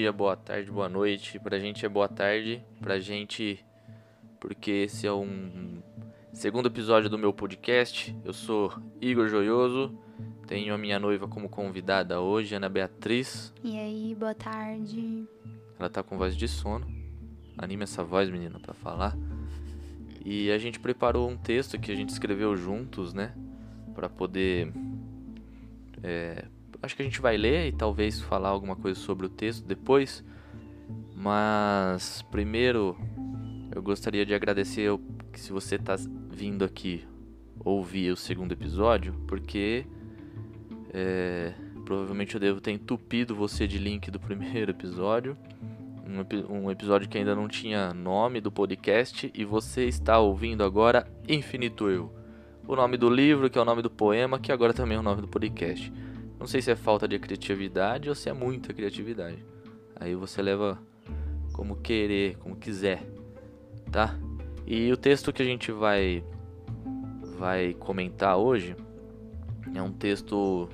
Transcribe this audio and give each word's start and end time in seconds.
dia, 0.00 0.12
boa 0.12 0.34
tarde, 0.34 0.70
boa 0.70 0.88
noite. 0.88 1.38
Pra 1.38 1.58
gente 1.58 1.84
é 1.84 1.88
boa 1.88 2.08
tarde, 2.08 2.64
pra 2.80 2.98
gente, 2.98 3.62
porque 4.40 4.70
esse 4.70 5.06
é 5.06 5.12
um 5.12 5.82
segundo 6.32 6.68
episódio 6.68 7.10
do 7.10 7.18
meu 7.18 7.34
podcast. 7.34 8.16
Eu 8.24 8.32
sou 8.32 8.72
Igor 8.98 9.28
Joioso, 9.28 9.94
tenho 10.46 10.72
a 10.72 10.78
minha 10.78 10.98
noiva 10.98 11.28
como 11.28 11.50
convidada 11.50 12.18
hoje, 12.18 12.54
Ana 12.54 12.66
Beatriz. 12.66 13.52
E 13.62 13.78
aí, 13.78 14.16
boa 14.18 14.34
tarde. 14.34 15.28
Ela 15.78 15.90
tá 15.90 16.02
com 16.02 16.16
voz 16.16 16.34
de 16.34 16.48
sono. 16.48 16.86
Anime 17.58 17.82
essa 17.82 18.02
voz, 18.02 18.30
menina, 18.30 18.58
pra 18.58 18.72
falar. 18.72 19.14
E 20.24 20.50
a 20.50 20.56
gente 20.56 20.80
preparou 20.80 21.28
um 21.28 21.36
texto 21.36 21.78
que 21.78 21.92
a 21.92 21.94
gente 21.94 22.08
escreveu 22.08 22.56
juntos, 22.56 23.12
né? 23.12 23.34
Pra 23.94 24.08
poder. 24.08 24.72
É, 26.02 26.46
acho 26.82 26.96
que 26.96 27.02
a 27.02 27.04
gente 27.04 27.20
vai 27.20 27.36
ler 27.36 27.68
e 27.68 27.72
talvez 27.72 28.20
falar 28.20 28.48
alguma 28.48 28.76
coisa 28.76 28.98
sobre 28.98 29.26
o 29.26 29.28
texto 29.28 29.66
depois. 29.66 30.24
Mas 31.14 32.22
primeiro 32.30 32.96
eu 33.74 33.82
gostaria 33.82 34.24
de 34.24 34.34
agradecer 34.34 34.90
que 35.32 35.38
se 35.40 35.52
você 35.52 35.76
está 35.76 35.96
vindo 36.30 36.64
aqui 36.64 37.04
ouvir 37.64 38.10
o 38.10 38.16
segundo 38.16 38.52
episódio, 38.52 39.14
porque 39.28 39.84
é, 40.92 41.52
provavelmente 41.84 42.34
eu 42.34 42.40
devo 42.40 42.60
ter 42.60 42.72
entupido 42.72 43.34
você 43.34 43.66
de 43.66 43.78
link 43.78 44.10
do 44.10 44.18
primeiro 44.20 44.70
episódio. 44.70 45.36
Um, 46.06 46.64
um 46.64 46.70
episódio 46.70 47.08
que 47.08 47.18
ainda 47.18 47.36
não 47.36 47.46
tinha 47.46 47.94
nome 47.94 48.40
do 48.40 48.50
podcast 48.50 49.30
e 49.32 49.44
você 49.44 49.84
está 49.84 50.18
ouvindo 50.18 50.64
agora 50.64 51.06
Infinito 51.28 51.88
Eu. 51.88 52.12
O 52.66 52.74
nome 52.74 52.96
do 52.96 53.08
livro, 53.08 53.48
que 53.48 53.58
é 53.58 53.62
o 53.62 53.64
nome 53.64 53.82
do 53.82 53.90
poema, 53.90 54.38
que 54.38 54.50
agora 54.50 54.72
também 54.72 54.96
é 54.96 55.00
o 55.00 55.02
nome 55.02 55.20
do 55.20 55.28
podcast. 55.28 55.92
Não 56.40 56.46
sei 56.46 56.62
se 56.62 56.70
é 56.70 56.76
falta 56.76 57.06
de 57.06 57.18
criatividade 57.18 58.08
ou 58.08 58.14
se 58.14 58.30
é 58.30 58.32
muita 58.32 58.72
criatividade. 58.72 59.44
Aí 59.94 60.14
você 60.14 60.40
leva 60.40 60.80
como 61.52 61.76
querer, 61.76 62.38
como 62.38 62.56
quiser, 62.56 63.04
tá? 63.92 64.18
E 64.66 64.90
o 64.90 64.96
texto 64.96 65.32
que 65.34 65.42
a 65.42 65.44
gente 65.44 65.70
vai 65.70 66.24
vai 67.38 67.74
comentar 67.74 68.38
hoje 68.38 68.74
é 69.74 69.82
um 69.82 69.92
texto 69.92 70.68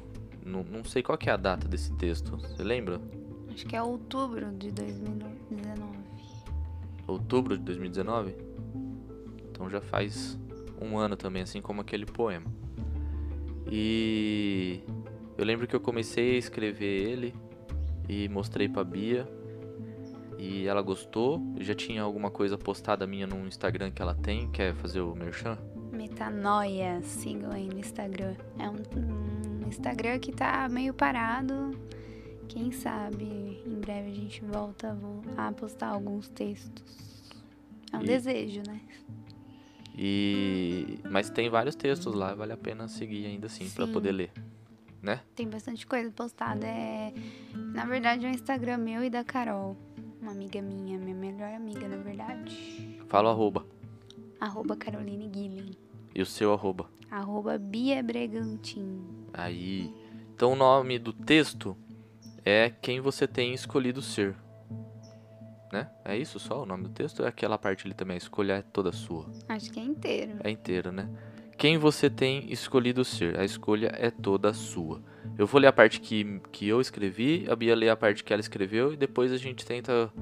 não, 0.45 0.62
não 0.62 0.84
sei 0.84 1.03
qual 1.03 1.19
é 1.27 1.31
a 1.31 1.36
data 1.36 1.67
desse 1.67 1.92
texto. 1.95 2.36
Você 2.36 2.62
lembra? 2.62 3.01
Acho 3.53 3.67
que 3.67 3.75
é 3.75 3.83
outubro 3.83 4.53
de 4.53 4.70
2019. 4.70 5.98
Outubro 7.08 7.58
de 7.58 7.64
2019? 7.64 8.36
Então 9.51 9.69
já 9.69 9.80
faz 9.80 10.39
um 10.80 10.97
ano 10.97 11.17
também, 11.17 11.42
assim 11.42 11.61
como 11.61 11.80
aquele 11.80 12.06
poema. 12.06 12.47
E 13.69 14.80
eu 15.37 15.45
lembro 15.45 15.67
que 15.67 15.77
eu 15.77 15.81
comecei 15.81 16.37
a 16.37 16.39
escrever 16.39 17.09
ele 17.09 17.34
e 18.09 18.29
mostrei 18.29 18.69
pra 18.69 18.83
Bia. 18.83 19.29
E 20.39 20.67
ela 20.67 20.83
gostou. 20.83 21.41
Já 21.61 21.75
tinha 21.75 22.03
alguma 22.03 22.31
coisa 22.31 22.56
postada 22.56 23.06
minha 23.06 23.27
no 23.27 23.47
Instagram 23.47 23.91
que 23.91 24.01
ela 24.01 24.14
tem. 24.14 24.51
Quer 24.51 24.75
fazer 24.75 25.01
o 25.01 25.14
merchan? 25.14 25.59
Metanoia, 25.92 27.03
sigam 27.03 27.51
aí 27.51 27.69
no 27.69 27.79
Instagram. 27.79 28.34
É 28.59 28.69
um, 28.69 29.64
um 29.64 29.69
Instagram 29.69 30.19
que 30.19 30.33
tá 30.33 30.69
meio 30.69 30.95
parado. 30.95 31.70
Quem 32.48 32.70
sabe 32.70 33.61
em 33.67 33.81
breve 33.81 34.11
a 34.11 34.14
gente 34.14 34.42
volta 34.45 34.97
a 35.37 35.53
postar 35.53 35.89
alguns 35.89 36.29
textos. 36.29 37.31
É 37.92 37.98
um 37.98 38.03
e... 38.03 38.07
desejo, 38.07 38.62
né? 38.67 38.81
E 39.98 40.98
mas 41.11 41.31
tem 41.31 41.48
vários 41.48 41.75
textos 41.75 42.14
lá, 42.14 42.34
vale 42.34 42.53
a 42.53 42.57
pena 42.57 42.87
seguir 42.87 43.27
ainda 43.27 43.47
assim 43.47 43.69
para 43.70 43.87
poder 43.87 44.12
ler 44.12 44.31
né? 45.02 45.20
Tem 45.34 45.48
bastante 45.48 45.86
coisa 45.86 46.11
postada. 46.11 46.66
É, 46.66 47.12
na 47.55 47.84
verdade, 47.84 48.27
é 48.27 48.30
o 48.30 48.33
Instagram 48.33 48.78
meu 48.78 49.05
e 49.05 49.11
da 49.11 49.25
Carol, 49.25 49.77
uma 50.20 50.33
amiga 50.33 50.61
minha, 50.61 50.98
minha 50.98 51.14
melhor 51.14 51.52
amiga, 51.52 51.89
na 51.89 51.96
verdade. 51.96 52.98
Fala 53.08 53.30
o 53.30 53.33
arroba. 53.33 53.67
Arroba 54.40 54.77
Caroline 54.77 55.29
Guilherme. 55.29 55.79
E 56.14 56.23
o 56.23 56.27
seu 56.27 56.52
arroba? 56.52 56.90
Arroba 57.11 57.58
Bia 57.58 58.02
Bregantin. 58.02 59.05
Aí. 59.33 59.95
Então 60.34 60.52
o 60.52 60.57
nome 60.57 60.98
do 60.98 61.13
texto 61.13 61.77
é 62.45 62.70
quem 62.70 63.01
você 63.01 63.27
tem 63.27 63.55
escolhido 63.55 64.02
ser. 64.02 64.36
Né? 65.73 65.90
É 66.05 66.17
isso 66.17 66.39
só 66.39 66.63
o 66.63 66.67
nome 66.67 66.84
do 66.84 66.90
texto? 66.90 67.20
Ou 67.20 67.27
é 67.27 67.28
aquela 67.28 67.58
parte 67.58 67.86
ali 67.86 67.95
também? 67.95 68.14
A 68.14 68.18
escolha 68.18 68.55
é 68.55 68.63
toda 68.63 68.92
sua? 68.92 69.27
Acho 69.48 69.70
que 69.70 69.80
é 69.80 69.83
inteiro. 69.83 70.36
É 70.45 70.51
inteiro, 70.51 70.92
né? 70.92 71.08
Quem 71.56 71.78
você 71.78 72.11
tem 72.11 72.52
escolhido 72.52 73.05
ser. 73.05 73.39
A 73.39 73.44
escolha 73.44 73.90
é 73.94 74.11
toda 74.11 74.52
sua. 74.52 75.02
Eu 75.39 75.46
vou 75.46 75.61
ler 75.61 75.68
a 75.68 75.72
parte 75.72 76.00
que, 76.00 76.40
que 76.52 76.68
eu 76.68 76.80
escrevi, 76.80 77.46
a 77.48 77.56
Bia 77.56 77.74
lê 77.74 77.89
a 77.89 77.96
parte 77.96 78.22
que 78.22 78.33
ela 78.33 78.40
escreveu 78.40 78.92
e 78.92 78.96
depois 78.96 79.33
a 79.33 79.36
gente 79.36 79.64
tenta 79.64 80.12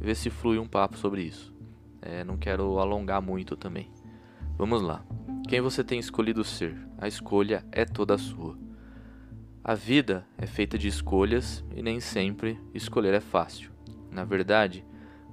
ver 0.00 0.14
se 0.16 0.30
flui 0.30 0.58
um 0.58 0.66
papo 0.66 0.96
sobre 0.98 1.22
isso. 1.22 1.54
É, 2.02 2.24
não 2.24 2.36
quero 2.36 2.78
alongar 2.78 3.22
muito 3.22 3.56
também. 3.56 3.90
Vamos 4.56 4.82
lá. 4.82 5.04
Quem 5.48 5.60
você 5.60 5.84
tem 5.84 5.98
escolhido 5.98 6.42
ser? 6.44 6.76
A 6.98 7.06
escolha 7.06 7.64
é 7.70 7.84
toda 7.84 8.18
sua. 8.18 8.58
A 9.62 9.74
vida 9.74 10.26
é 10.38 10.46
feita 10.46 10.78
de 10.78 10.88
escolhas 10.88 11.64
e 11.74 11.82
nem 11.82 12.00
sempre 12.00 12.58
escolher 12.74 13.14
é 13.14 13.20
fácil. 13.20 13.70
Na 14.10 14.24
verdade, 14.24 14.84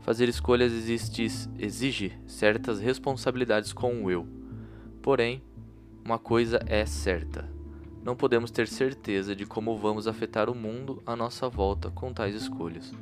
fazer 0.02 0.30
escolhas 0.30 0.72
existe, 0.72 1.26
exige 1.58 2.14
certas 2.26 2.80
responsabilidades 2.80 3.74
com 3.74 4.04
o 4.04 4.12
eu. 4.12 4.37
Porém, 5.08 5.42
uma 6.04 6.20
coisa 6.20 6.60
é 6.66 6.86
certa: 6.86 7.50
não 8.04 8.14
podemos 8.14 8.52
ter 8.52 8.68
certeza 8.68 9.34
de 9.34 9.46
como 9.46 9.78
vamos 9.78 10.06
afetar 10.06 10.50
o 10.50 10.54
mundo 10.54 11.02
à 11.06 11.16
nossa 11.16 11.48
volta 11.48 11.90
com 11.90 12.12
tais 12.12 12.36
escolhas. 12.36 12.94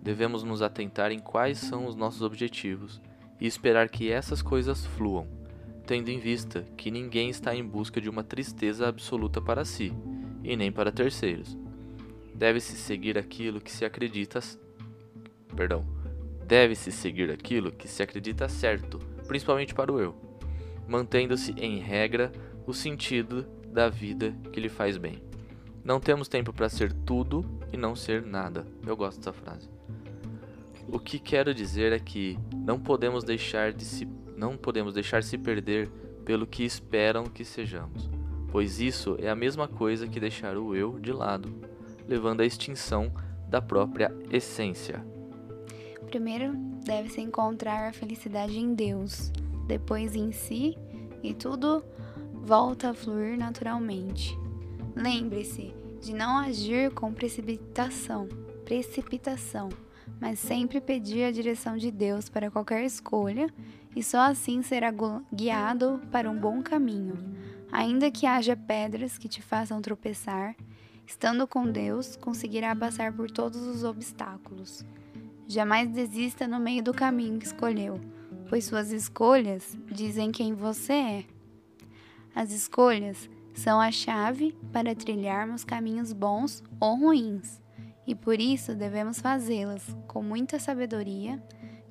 Devemos 0.00 0.44
nos 0.44 0.62
atentar 0.62 1.10
em 1.10 1.18
quais 1.18 1.58
são 1.58 1.86
os 1.86 1.96
nossos 1.96 2.22
objetivos 2.22 3.00
e 3.40 3.48
esperar 3.48 3.88
que 3.88 4.12
essas 4.12 4.40
coisas 4.40 4.86
fluam, 4.86 5.26
tendo 5.84 6.08
em 6.08 6.20
vista 6.20 6.64
que 6.76 6.88
ninguém 6.88 7.30
está 7.30 7.52
em 7.52 7.64
busca 7.64 8.00
de 8.00 8.08
uma 8.08 8.22
tristeza 8.22 8.86
absoluta 8.86 9.42
para 9.42 9.64
si 9.64 9.92
e 10.44 10.54
nem 10.54 10.70
para 10.70 10.92
terceiros. 10.92 11.58
Deve-se 12.32 12.76
seguir 12.76 13.18
aquilo 13.18 13.60
que 13.60 13.72
se 13.72 13.84
acredita. 13.84 14.38
Perdão. 15.56 15.84
Deve-se 16.46 16.92
seguir 16.92 17.28
aquilo 17.28 17.72
que 17.72 17.88
se 17.88 18.04
acredita 18.04 18.48
certo, 18.48 19.00
principalmente 19.26 19.74
para 19.74 19.92
o 19.92 19.98
eu 19.98 20.29
mantendo-se 20.90 21.52
em 21.52 21.78
regra 21.78 22.32
o 22.66 22.74
sentido 22.74 23.46
da 23.72 23.88
vida 23.88 24.34
que 24.52 24.58
lhe 24.58 24.68
faz 24.68 24.96
bem. 24.96 25.22
Não 25.84 26.00
temos 26.00 26.26
tempo 26.26 26.52
para 26.52 26.68
ser 26.68 26.92
tudo 26.92 27.44
e 27.72 27.76
não 27.76 27.94
ser 27.94 28.22
nada. 28.22 28.66
Eu 28.84 28.96
gosto 28.96 29.18
dessa 29.18 29.32
frase. 29.32 29.70
O 30.88 30.98
que 30.98 31.20
quero 31.20 31.54
dizer 31.54 31.92
é 31.92 32.00
que 32.00 32.36
não 32.52 32.80
podemos 32.80 33.22
deixar 33.22 33.72
de 33.72 33.84
se 33.84 34.08
não 34.36 34.56
podemos 34.56 34.92
deixar 34.92 35.22
se 35.22 35.38
perder 35.38 35.88
pelo 36.24 36.46
que 36.46 36.64
esperam 36.64 37.24
que 37.24 37.44
sejamos, 37.44 38.10
pois 38.50 38.80
isso 38.80 39.16
é 39.20 39.28
a 39.28 39.36
mesma 39.36 39.68
coisa 39.68 40.08
que 40.08 40.18
deixar 40.18 40.56
o 40.56 40.74
eu 40.74 40.98
de 40.98 41.12
lado, 41.12 41.54
levando 42.08 42.40
à 42.40 42.46
extinção 42.46 43.12
da 43.48 43.60
própria 43.60 44.10
essência. 44.30 45.04
Primeiro, 46.06 46.54
deve-se 46.84 47.20
encontrar 47.20 47.88
a 47.88 47.92
felicidade 47.92 48.58
em 48.58 48.74
Deus, 48.74 49.30
depois 49.70 50.16
em 50.16 50.32
si 50.32 50.76
e 51.22 51.32
tudo 51.32 51.84
volta 52.42 52.90
a 52.90 52.94
fluir 52.94 53.38
naturalmente. 53.38 54.36
Lembre-se 54.96 55.72
de 56.00 56.12
não 56.12 56.38
agir 56.38 56.90
com 56.90 57.12
precipitação, 57.12 58.26
precipitação, 58.64 59.68
mas 60.20 60.40
sempre 60.40 60.80
pedir 60.80 61.22
a 61.22 61.30
direção 61.30 61.76
de 61.76 61.92
Deus 61.92 62.28
para 62.28 62.50
qualquer 62.50 62.82
escolha 62.84 63.48
e 63.94 64.02
só 64.02 64.22
assim 64.22 64.60
será 64.60 64.92
guiado 65.32 66.00
para 66.10 66.28
um 66.28 66.36
bom 66.36 66.60
caminho. 66.62 67.14
Ainda 67.70 68.10
que 68.10 68.26
haja 68.26 68.56
pedras 68.56 69.18
que 69.18 69.28
te 69.28 69.40
façam 69.40 69.80
tropeçar, 69.80 70.56
estando 71.06 71.46
com 71.46 71.70
Deus, 71.70 72.16
conseguirá 72.16 72.74
passar 72.74 73.12
por 73.12 73.30
todos 73.30 73.62
os 73.62 73.84
obstáculos. 73.84 74.84
Jamais 75.46 75.88
desista 75.88 76.48
no 76.48 76.58
meio 76.58 76.82
do 76.82 76.92
caminho 76.92 77.38
que 77.38 77.46
escolheu 77.46 78.00
pois 78.50 78.64
suas 78.64 78.90
escolhas 78.90 79.78
dizem 79.86 80.32
quem 80.32 80.54
você 80.54 80.92
é. 80.92 81.24
As 82.34 82.50
escolhas 82.50 83.30
são 83.54 83.80
a 83.80 83.92
chave 83.92 84.58
para 84.72 84.92
trilharmos 84.92 85.62
caminhos 85.62 86.12
bons 86.12 86.60
ou 86.80 86.96
ruins, 86.96 87.62
e 88.04 88.12
por 88.12 88.40
isso 88.40 88.74
devemos 88.74 89.20
fazê-las 89.20 89.96
com 90.08 90.20
muita 90.20 90.58
sabedoria, 90.58 91.40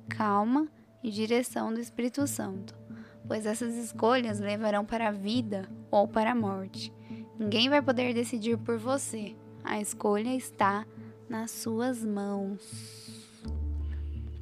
calma 0.06 0.68
e 1.02 1.10
direção 1.10 1.72
do 1.72 1.80
Espírito 1.80 2.26
Santo, 2.26 2.76
pois 3.26 3.46
essas 3.46 3.74
escolhas 3.76 4.38
levarão 4.38 4.84
para 4.84 5.08
a 5.08 5.12
vida 5.12 5.66
ou 5.90 6.06
para 6.06 6.32
a 6.32 6.34
morte. 6.34 6.92
Ninguém 7.38 7.70
vai 7.70 7.80
poder 7.80 8.12
decidir 8.12 8.58
por 8.58 8.76
você. 8.76 9.34
A 9.64 9.80
escolha 9.80 10.36
está 10.36 10.86
nas 11.26 11.52
suas 11.52 12.04
mãos. 12.04 12.99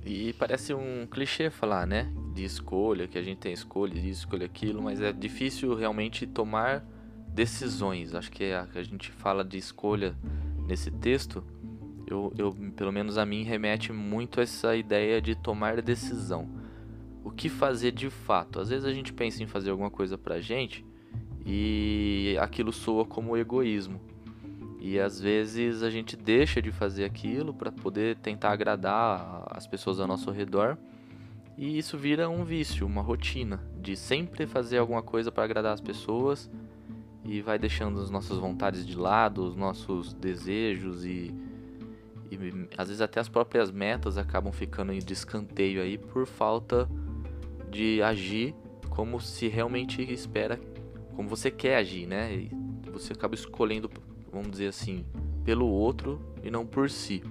E 0.09 0.33
parece 0.33 0.73
um 0.73 1.07
clichê 1.07 1.51
falar, 1.51 1.87
né? 1.87 2.11
De 2.35 2.43
escolha, 2.43 3.07
que 3.07 3.19
a 3.19 3.23
gente 3.23 3.39
tem 3.39 3.53
escolha, 3.53 3.95
isso, 3.99 4.23
escolha 4.23 4.47
aquilo, 4.47 4.83
mas 4.83 5.01
é 5.01 5.13
difícil 5.13 5.75
realmente 5.75 6.27
tomar 6.27 6.83
decisões. 7.29 8.15
Acho 8.15 8.31
que 8.33 8.51
a, 8.53 8.67
a 8.75 8.83
gente 8.83 9.11
fala 9.11 9.45
de 9.45 9.59
escolha 9.59 10.17
nesse 10.67 10.91
texto 10.91 11.45
eu, 12.11 12.33
eu, 12.39 12.53
pelo 12.75 12.93
menos 12.93 13.19
a 13.19 13.27
mim, 13.27 13.43
remete 13.43 13.93
muito 13.93 14.41
a 14.41 14.43
essa 14.43 14.75
ideia 14.75 15.21
de 15.21 15.35
tomar 15.35 15.83
decisão. 15.83 16.49
O 17.23 17.31
que 17.31 17.49
fazer 17.49 17.93
de 17.93 18.09
fato? 18.09 18.59
Às 18.61 18.71
vezes 18.71 18.85
a 18.85 18.93
gente 18.93 19.13
pensa 19.13 19.43
em 19.43 19.47
fazer 19.47 19.71
alguma 19.71 19.91
coisa 19.91 20.17
pra 20.17 20.41
gente 20.41 20.85
e 21.45 22.37
aquilo 22.41 22.73
soa 22.73 23.05
como 23.05 23.37
egoísmo. 23.37 24.01
E 24.81 24.99
às 24.99 25.21
vezes 25.21 25.83
a 25.83 25.91
gente 25.91 26.17
deixa 26.17 26.63
de 26.63 26.71
fazer 26.71 27.05
aquilo 27.05 27.53
para 27.53 27.73
poder 27.73 28.17
tentar 28.17 28.51
agradar 28.51 29.45
as 29.51 29.67
pessoas 29.67 29.99
ao 29.99 30.07
nosso 30.07 30.31
redor. 30.31 30.79
E 31.57 31.77
isso 31.77 31.99
vira 31.99 32.29
um 32.29 32.45
vício, 32.45 32.87
uma 32.87 33.03
rotina 33.03 33.61
de 33.81 33.97
sempre 33.97 34.47
fazer 34.47 34.79
alguma 34.79 35.03
coisa 35.03 35.33
para 35.33 35.43
agradar 35.43 35.73
as 35.73 35.81
pessoas 35.81 36.49
e 37.25 37.43
vai 37.43 37.59
deixando 37.59 38.01
as 38.01 38.09
nossas 38.09 38.39
vontades 38.39 38.87
de 38.87 38.97
lado, 38.97 39.45
os 39.45 39.57
nossos 39.57 40.15
desejos 40.15 41.05
e, 41.05 41.35
e 42.31 42.39
às 42.77 42.87
vezes 42.89 43.01
até 43.01 43.19
as 43.19 43.29
próprias 43.29 43.73
metas 43.73 44.17
acabam 44.17 44.53
ficando 44.53 44.93
em 44.93 45.01
descanteio 45.01 45.83
aí 45.83 45.99
por 45.99 46.25
falta 46.25 46.89
de 47.69 48.01
agir 48.01 48.55
como 48.89 49.21
se 49.21 49.49
realmente 49.49 50.03
espera, 50.03 50.59
como 51.15 51.29
você 51.29 51.51
quer 51.51 51.77
agir, 51.77 52.07
né? 52.07 52.35
E 52.35 52.51
você 52.91 53.13
acaba 53.13 53.35
escolhendo, 53.35 53.91
vamos 54.33 54.51
dizer 54.51 54.69
assim, 54.69 55.05
pelo 55.45 55.67
outro 55.67 56.21
e 56.43 56.51
não 56.51 56.67
por 56.67 56.91
si. 56.91 57.23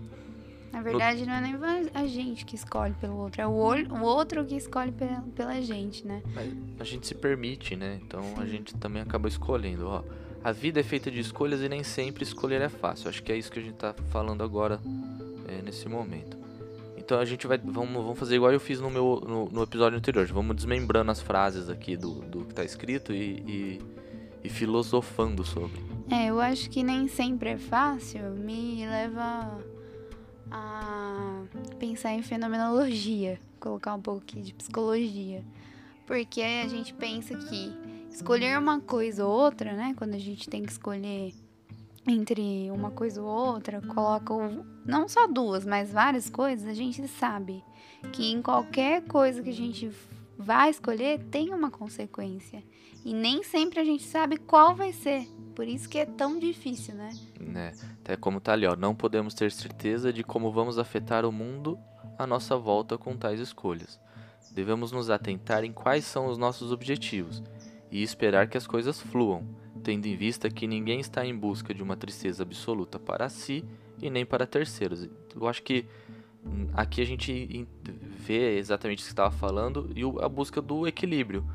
Na 0.71 0.81
verdade, 0.81 1.25
não 1.25 1.33
é 1.33 1.41
nem 1.41 1.55
a 1.93 2.05
gente 2.05 2.45
que 2.45 2.55
escolhe 2.55 2.93
pelo 2.95 3.15
outro, 3.15 3.41
é 3.41 3.47
o, 3.47 3.53
olho, 3.53 3.91
o 3.93 4.03
outro 4.03 4.45
que 4.45 4.55
escolhe 4.55 4.91
pela, 4.91 5.21
pela 5.35 5.59
gente, 5.61 6.05
né? 6.05 6.21
Mas 6.35 6.53
a 6.79 6.83
gente 6.83 7.07
se 7.07 7.15
permite, 7.15 7.75
né? 7.75 7.99
Então 8.03 8.21
Sim. 8.21 8.41
a 8.41 8.45
gente 8.45 8.75
também 8.75 9.01
acaba 9.01 9.27
escolhendo. 9.27 9.87
Ó, 9.87 10.03
a 10.43 10.51
vida 10.51 10.79
é 10.79 10.83
feita 10.83 11.09
de 11.09 11.19
escolhas 11.19 11.61
e 11.61 11.69
nem 11.69 11.83
sempre 11.83 12.23
escolher 12.23 12.61
é 12.61 12.69
fácil. 12.69 13.09
Acho 13.09 13.23
que 13.23 13.31
é 13.31 13.37
isso 13.37 13.51
que 13.51 13.59
a 13.59 13.61
gente 13.61 13.75
tá 13.75 13.95
falando 14.09 14.43
agora, 14.43 14.79
é, 15.47 15.61
nesse 15.63 15.89
momento. 15.89 16.37
Então 16.95 17.19
a 17.19 17.25
gente 17.25 17.47
vai. 17.47 17.57
Vamos, 17.57 17.93
vamos 17.93 18.19
fazer 18.19 18.35
igual 18.35 18.51
eu 18.51 18.59
fiz 18.59 18.79
no 18.79 18.89
meu 18.89 19.23
no, 19.25 19.45
no 19.49 19.63
episódio 19.63 19.97
anterior. 19.97 20.27
Vamos 20.27 20.55
desmembrando 20.55 21.09
as 21.09 21.21
frases 21.21 21.69
aqui 21.69 21.97
do, 21.97 22.21
do 22.21 22.45
que 22.45 22.53
tá 22.53 22.63
escrito 22.63 23.13
e, 23.13 23.39
e, 23.47 23.81
e 24.43 24.49
filosofando 24.49 25.43
sobre. 25.43 25.81
É, 26.09 26.27
eu 26.27 26.39
acho 26.39 26.69
que 26.69 26.83
nem 26.83 27.07
sempre 27.07 27.49
é 27.49 27.57
fácil. 27.57 28.31
Me 28.31 28.85
leva 28.85 29.59
a 30.49 31.43
pensar 31.77 32.13
em 32.13 32.21
fenomenologia, 32.21 33.39
colocar 33.59 33.93
um 33.93 34.01
pouco 34.01 34.21
aqui 34.21 34.41
de 34.41 34.53
psicologia. 34.53 35.43
Porque 36.05 36.41
a 36.41 36.67
gente 36.67 36.93
pensa 36.93 37.35
que 37.35 37.73
escolher 38.09 38.57
uma 38.57 38.79
coisa 38.79 39.25
ou 39.25 39.31
outra, 39.31 39.73
né? 39.73 39.93
Quando 39.97 40.13
a 40.13 40.19
gente 40.19 40.49
tem 40.49 40.63
que 40.63 40.71
escolher 40.71 41.33
entre 42.07 42.71
uma 42.71 42.89
coisa 42.89 43.21
ou 43.21 43.27
outra, 43.27 43.81
coloca 43.81 44.33
não 44.85 45.09
só 45.09 45.27
duas, 45.27 45.65
mas 45.65 45.91
várias 45.91 46.29
coisas, 46.29 46.65
a 46.65 46.73
gente 46.73 47.05
sabe 47.07 47.61
que 48.13 48.31
em 48.31 48.41
qualquer 48.41 49.01
coisa 49.03 49.43
que 49.43 49.49
a 49.49 49.53
gente 49.53 49.91
vai 50.37 50.69
escolher 50.69 51.19
tem 51.31 51.53
uma 51.53 51.71
consequência. 51.71 52.63
E 53.03 53.13
nem 53.13 53.43
sempre 53.43 53.79
a 53.79 53.83
gente 53.83 54.03
sabe 54.03 54.37
qual 54.37 54.75
vai 54.75 54.91
ser. 54.91 55.27
Por 55.55 55.67
isso 55.67 55.89
que 55.89 55.97
é 55.97 56.05
tão 56.05 56.37
difícil, 56.37 56.95
né? 56.95 57.09
Né? 57.39 57.73
Até 58.01 58.15
como 58.15 58.39
tá 58.39 58.53
ali, 58.53 58.67
ó, 58.67 58.75
não 58.75 58.93
podemos 58.93 59.33
ter 59.33 59.51
certeza 59.51 60.13
de 60.13 60.23
como 60.23 60.51
vamos 60.51 60.77
afetar 60.77 61.25
o 61.25 61.31
mundo 61.31 61.79
à 62.17 62.27
nossa 62.27 62.57
volta 62.57 62.97
com 62.97 63.15
tais 63.15 63.39
escolhas. 63.39 63.99
Devemos 64.51 64.91
nos 64.91 65.09
atentar 65.09 65.63
em 65.63 65.71
quais 65.71 66.05
são 66.05 66.27
os 66.27 66.37
nossos 66.37 66.71
objetivos 66.71 67.41
e 67.91 68.03
esperar 68.03 68.47
que 68.47 68.57
as 68.57 68.67
coisas 68.67 68.99
fluam 68.99 69.45
tendo 69.87 70.05
em 70.05 70.15
vista 70.15 70.49
que 70.49 70.67
ninguém 70.67 70.99
está 70.99 71.25
em 71.25 71.33
busca 71.35 71.73
de 71.73 71.81
uma 71.81 71.95
tristeza 71.95 72.43
absoluta 72.43 72.99
para 72.99 73.29
si 73.29 73.63
e 74.01 74.09
nem 74.09 74.25
para 74.25 74.45
terceiros. 74.45 75.07
Eu 75.33 75.47
acho 75.47 75.63
que 75.63 75.85
hum, 76.45 76.67
aqui 76.73 77.01
a 77.01 77.05
gente 77.05 77.65
vê 78.17 78.57
exatamente 78.57 78.99
o 78.99 79.05
que 79.05 79.11
estava 79.11 79.31
falando 79.31 79.89
e 79.95 80.01
a 80.23 80.27
busca 80.27 80.61
do 80.61 80.87
equilíbrio. 80.87 81.45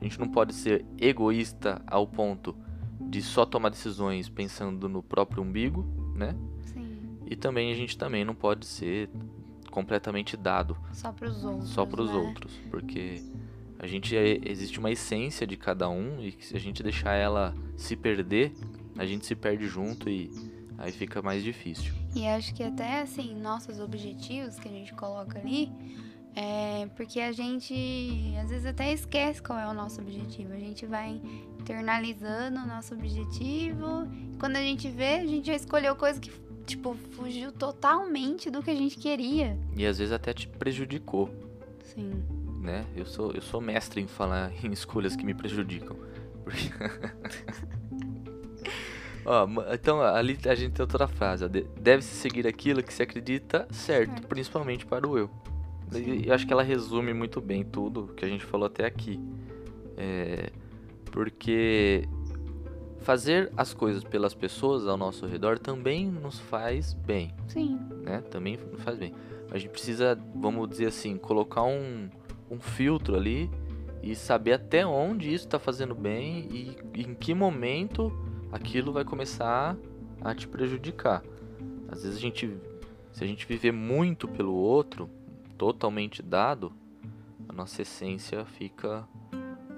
A 0.00 0.04
gente 0.04 0.18
não 0.18 0.28
pode 0.28 0.54
ser 0.54 0.84
egoísta 0.98 1.82
ao 1.86 2.06
ponto 2.06 2.56
de 3.00 3.22
só 3.22 3.44
tomar 3.44 3.70
decisões 3.70 4.28
pensando 4.28 4.88
no 4.88 5.02
próprio 5.02 5.42
umbigo, 5.42 5.84
né? 6.14 6.36
Sim. 6.62 6.98
E 7.26 7.36
também 7.36 7.72
a 7.72 7.74
gente 7.74 7.96
também 7.96 8.24
não 8.24 8.34
pode 8.34 8.66
ser 8.66 9.10
completamente 9.70 10.36
dado 10.36 10.76
só 10.92 11.12
para 11.12 11.28
os 11.28 11.44
outros. 11.44 11.68
Só 11.70 11.84
para 11.84 12.02
os 12.02 12.10
né? 12.10 12.16
outros, 12.16 12.52
porque 12.70 13.22
a 13.78 13.86
gente 13.86 14.16
é, 14.16 14.38
existe 14.44 14.78
uma 14.78 14.90
essência 14.90 15.46
de 15.46 15.56
cada 15.56 15.88
um 15.88 16.20
e 16.20 16.32
se 16.40 16.56
a 16.56 16.60
gente 16.60 16.82
deixar 16.82 17.14
ela 17.14 17.54
se 17.76 17.96
perder, 17.96 18.52
a 18.96 19.04
gente 19.04 19.26
se 19.26 19.34
perde 19.34 19.66
junto 19.66 20.08
e 20.08 20.30
aí 20.78 20.92
fica 20.92 21.22
mais 21.22 21.42
difícil. 21.42 21.92
E 22.14 22.26
acho 22.26 22.54
que 22.54 22.62
até 22.62 23.00
assim, 23.02 23.34
nossos 23.34 23.80
objetivos 23.80 24.58
que 24.58 24.68
a 24.68 24.70
gente 24.70 24.92
coloca 24.94 25.38
ali, 25.38 25.70
é 26.36 26.88
porque 26.96 27.20
a 27.20 27.32
gente 27.32 28.34
às 28.42 28.50
vezes 28.50 28.66
até 28.66 28.92
esquece 28.92 29.42
qual 29.42 29.58
é 29.58 29.66
o 29.66 29.74
nosso 29.74 30.00
objetivo. 30.00 30.52
A 30.52 30.58
gente 30.58 30.86
vai 30.86 31.20
internalizando 31.60 32.60
o 32.60 32.66
nosso 32.66 32.94
objetivo. 32.94 34.08
Quando 34.38 34.56
a 34.56 34.62
gente 34.62 34.88
vê, 34.90 35.16
a 35.16 35.26
gente 35.26 35.46
já 35.46 35.54
escolheu 35.54 35.94
coisa 35.96 36.20
que 36.20 36.30
tipo 36.66 36.94
fugiu 37.12 37.52
totalmente 37.52 38.50
do 38.50 38.62
que 38.62 38.70
a 38.70 38.74
gente 38.74 38.98
queria. 38.98 39.58
E 39.76 39.86
às 39.86 39.98
vezes 39.98 40.12
até 40.12 40.32
te 40.32 40.48
prejudicou. 40.48 41.30
Sim 41.82 42.22
né? 42.64 42.86
Eu 42.96 43.04
sou, 43.04 43.30
eu 43.32 43.42
sou 43.42 43.60
mestre 43.60 44.00
em 44.00 44.06
falar 44.08 44.50
em 44.64 44.72
escolhas 44.72 45.14
que 45.14 45.24
me 45.24 45.34
prejudicam. 45.34 45.96
Ó, 49.24 49.46
então 49.72 50.02
ali 50.02 50.38
a 50.46 50.54
gente 50.54 50.72
tem 50.72 50.82
outra 50.82 51.06
frase. 51.06 51.48
Deve-se 51.48 52.14
seguir 52.14 52.46
aquilo 52.46 52.82
que 52.82 52.92
se 52.92 53.02
acredita 53.02 53.66
certo, 53.70 54.26
principalmente 54.26 54.84
para 54.84 55.08
o 55.08 55.18
eu. 55.18 55.30
E 55.94 56.28
eu 56.28 56.34
acho 56.34 56.46
que 56.46 56.52
ela 56.52 56.62
resume 56.62 57.12
muito 57.12 57.40
bem 57.40 57.64
tudo 57.64 58.08
que 58.16 58.24
a 58.24 58.28
gente 58.28 58.44
falou 58.44 58.66
até 58.66 58.84
aqui. 58.84 59.20
É, 59.96 60.50
porque 61.06 62.08
fazer 63.00 63.52
as 63.56 63.72
coisas 63.74 64.02
pelas 64.02 64.34
pessoas 64.34 64.86
ao 64.88 64.96
nosso 64.96 65.26
redor 65.26 65.58
também 65.58 66.06
nos 66.10 66.38
faz 66.40 66.94
bem. 66.94 67.32
Sim. 67.48 67.78
Né? 68.02 68.22
Também 68.30 68.58
nos 68.72 68.82
faz 68.82 68.98
bem. 68.98 69.14
A 69.50 69.58
gente 69.58 69.70
precisa, 69.70 70.18
vamos 70.34 70.68
dizer 70.68 70.86
assim, 70.86 71.16
colocar 71.16 71.62
um, 71.62 72.08
um 72.50 72.58
filtro 72.58 73.14
ali 73.14 73.50
e 74.02 74.14
saber 74.14 74.54
até 74.54 74.84
onde 74.84 75.32
isso 75.32 75.44
está 75.44 75.58
fazendo 75.58 75.94
bem 75.94 76.48
e, 76.50 76.76
em 76.94 77.14
que 77.14 77.32
momento 77.34 78.12
aquilo 78.54 78.92
vai 78.92 79.04
começar 79.04 79.76
a 80.20 80.32
te 80.32 80.46
prejudicar. 80.46 81.24
Às 81.88 82.04
vezes 82.04 82.18
a 82.18 82.20
gente, 82.20 82.56
se 83.12 83.24
a 83.24 83.26
gente 83.26 83.44
viver 83.44 83.72
muito 83.72 84.28
pelo 84.28 84.54
outro, 84.54 85.10
totalmente 85.58 86.22
dado, 86.22 86.72
a 87.48 87.52
nossa 87.52 87.82
essência 87.82 88.44
fica 88.44 89.06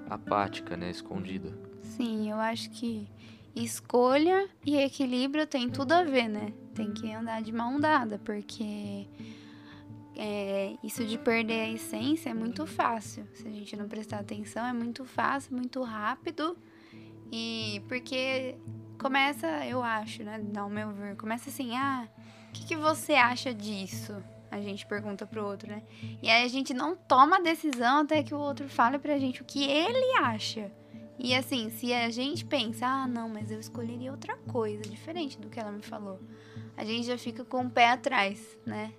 apática, 0.07 0.77
né, 0.77 0.91
escondida. 0.91 1.57
Sim, 1.81 2.29
eu 2.29 2.37
acho 2.37 2.69
que 2.69 3.09
escolha 3.55 4.47
e 4.63 4.77
equilíbrio 4.77 5.47
tem 5.47 5.67
tudo 5.69 5.93
a 5.93 6.03
ver, 6.03 6.27
né? 6.27 6.53
Tem 6.75 6.93
que 6.93 7.11
andar 7.11 7.41
de 7.41 7.51
mão 7.51 7.79
dada, 7.79 8.21
porque 8.23 9.07
é, 10.15 10.75
isso 10.83 11.03
de 11.03 11.17
perder 11.17 11.61
a 11.61 11.69
essência 11.71 12.29
é 12.29 12.33
muito 12.33 12.67
fácil. 12.67 13.27
Se 13.33 13.47
a 13.47 13.51
gente 13.51 13.75
não 13.75 13.87
prestar 13.87 14.19
atenção, 14.19 14.63
é 14.63 14.73
muito 14.73 15.03
fácil, 15.03 15.55
muito 15.55 15.81
rápido. 15.81 16.55
E 17.31 17.81
porque 17.87 18.55
começa, 18.99 19.47
eu 19.65 19.83
acho, 19.83 20.23
né? 20.23 20.41
Ao 20.57 20.69
meu 20.69 20.91
ver, 20.91 21.15
começa 21.15 21.49
assim: 21.49 21.75
ah, 21.75 22.07
o 22.49 22.53
que, 22.53 22.65
que 22.65 22.75
você 22.75 23.13
acha 23.13 23.53
disso? 23.53 24.15
A 24.49 24.61
gente 24.61 24.85
pergunta 24.85 25.25
pro 25.25 25.45
outro, 25.45 25.69
né? 25.69 25.83
E 26.21 26.29
aí 26.29 26.45
a 26.45 26.47
gente 26.47 26.73
não 26.73 26.95
toma 26.95 27.41
decisão 27.41 28.01
até 28.01 28.23
que 28.23 28.33
o 28.33 28.39
outro 28.39 28.69
fale 28.69 28.97
pra 28.97 29.17
gente 29.17 29.41
o 29.41 29.45
que 29.45 29.69
ele 29.69 30.17
acha. 30.23 30.71
E 31.19 31.35
assim, 31.35 31.69
se 31.69 31.93
a 31.93 32.09
gente 32.09 32.45
pensa, 32.45 32.85
ah, 32.85 33.07
não, 33.07 33.27
mas 33.27 33.51
eu 33.51 33.59
escolheria 33.59 34.11
outra 34.11 34.37
coisa, 34.37 34.83
diferente 34.83 35.37
do 35.37 35.49
que 35.49 35.59
ela 35.59 35.71
me 35.71 35.81
falou, 35.81 36.21
a 36.77 36.85
gente 36.85 37.07
já 37.07 37.17
fica 37.17 37.43
com 37.43 37.65
o 37.65 37.69
pé 37.69 37.89
atrás, 37.89 38.57
né? 38.65 38.93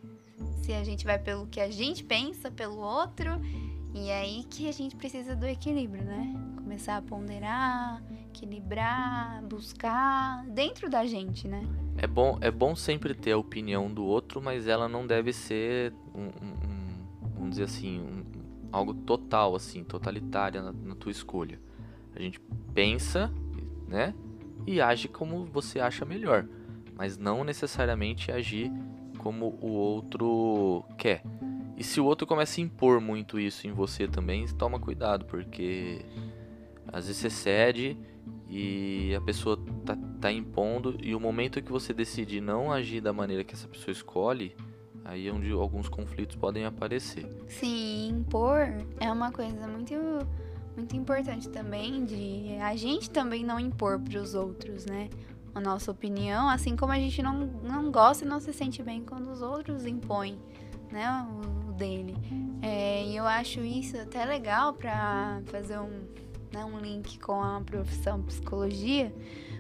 se 0.69 0.75
a 0.75 0.85
gente 0.85 1.03
vai 1.03 1.19
pelo 1.19 1.47
que 1.47 1.63
a 1.63 1.71
gente 1.71 2.05
pensa, 2.05 2.51
pelo 2.51 2.77
outro. 2.77 3.41
E 3.95 4.11
é 4.11 4.21
aí 4.21 4.45
que 4.51 4.69
a 4.69 4.73
gente 4.73 4.95
precisa 4.97 5.35
do 5.35 5.47
equilíbrio, 5.47 6.05
né? 6.05 6.35
Começar 6.57 6.99
a 6.99 7.03
ponderar, 7.03 8.03
equilibrar, 8.29 9.43
buscar 9.45 10.45
dentro 10.47 10.89
da 10.89 11.05
gente, 11.05 11.49
né? 11.49 11.67
É 11.97 12.07
bom, 12.07 12.39
é 12.41 12.51
bom 12.51 12.77
sempre 12.77 13.15
ter 13.15 13.33
a 13.33 13.39
opinião 13.39 13.93
do 13.93 14.05
outro, 14.05 14.41
mas 14.41 14.69
ela 14.69 14.89
não 14.89 15.07
deve 15.07 15.33
ser 15.33 15.93
um, 16.15 16.27
um, 16.27 17.07
vamos 17.35 17.51
dizer 17.51 17.65
assim, 17.65 18.01
um, 18.01 18.23
algo 18.71 18.95
total, 18.95 19.57
assim, 19.57 19.83
totalitária 19.83 20.63
na, 20.63 20.73
na 20.73 20.95
tua 20.95 21.11
escolha. 21.11 21.59
A 22.15 22.21
gente 22.21 22.41
pensa, 22.75 23.33
né? 23.87 24.15
E 24.67 24.81
age 24.81 25.09
como 25.09 25.47
você 25.47 25.81
acha 25.81 26.05
melhor, 26.05 26.47
mas 26.95 27.17
não 27.17 27.43
necessariamente 27.43 28.31
agir 28.31 28.71
como 29.19 29.59
o 29.61 29.71
outro 29.71 30.85
quer. 30.97 31.23
E 31.77 31.85
se 31.85 32.01
o 32.01 32.05
outro 32.05 32.27
começa 32.27 32.61
a 32.61 32.65
impor 32.65 33.01
muito 33.01 33.39
isso 33.39 33.67
em 33.67 33.73
você 33.73 34.09
também, 34.09 34.47
toma 34.49 34.81
cuidado, 34.81 35.25
porque 35.25 36.05
às 36.93 37.07
vezes 37.07 37.21
você 37.21 37.31
cede 37.31 37.97
e 38.49 39.15
a 39.15 39.21
pessoa 39.21 39.59
tá 39.85 39.97
tá 40.21 40.33
impondo 40.33 40.97
e 41.03 41.15
o 41.15 41.21
momento 41.21 41.63
que 41.63 41.71
você 41.71 41.93
decidir 41.93 42.41
não 42.41 42.73
agir 42.73 43.01
da 43.01 43.13
maneira 43.13 43.45
que 43.45 43.55
essa 43.55 43.69
pessoa 43.69 43.93
escolhe, 43.93 44.55
aí 45.05 45.29
é 45.29 45.33
onde 45.33 45.51
alguns 45.53 45.89
conflitos 45.89 46.37
podem 46.37 46.65
aparecer. 46.65 47.27
Sim, 47.47 48.09
impor 48.09 48.67
é 49.01 49.11
uma 49.11 49.31
coisa 49.31 49.67
muito 49.69 49.95
muito 50.77 50.97
importante 50.97 51.49
também 51.49 52.05
de 52.05 52.57
a 52.61 52.77
gente 52.77 53.11
também 53.11 53.45
não 53.45 53.59
impor 53.59 53.99
para 53.99 54.21
os 54.21 54.35
outros, 54.35 54.87
né? 54.87 55.09
A 55.55 55.61
nossa 55.61 55.91
opinião, 55.91 56.49
assim 56.49 56.77
como 56.77 56.93
a 56.93 56.99
gente 56.99 57.21
não, 57.21 57.35
não 57.37 57.91
gosta 57.91 58.25
e 58.25 58.29
não 58.29 58.39
se 58.39 58.53
sente 58.53 58.81
bem 58.83 59.03
quando 59.05 59.29
os 59.31 59.43
outros 59.43 59.85
impõem, 59.87 60.39
né, 60.93 61.27
o, 61.33 61.71
o 61.71 61.73
dele. 61.73 62.17
É, 62.63 63.05
e 63.05 63.17
eu 63.17 63.27
acho 63.27 63.61
isso 63.61 63.97
até 63.97 64.25
legal 64.25 64.75
para 64.75 65.43
fazer 65.47 65.81
um, 65.81 66.07
né, 66.53 66.65
um 66.65 66.79
link 66.79 67.19
com 67.19 67.43
a 67.43 67.61
profissão 67.61 68.23
psicologia, 68.23 69.13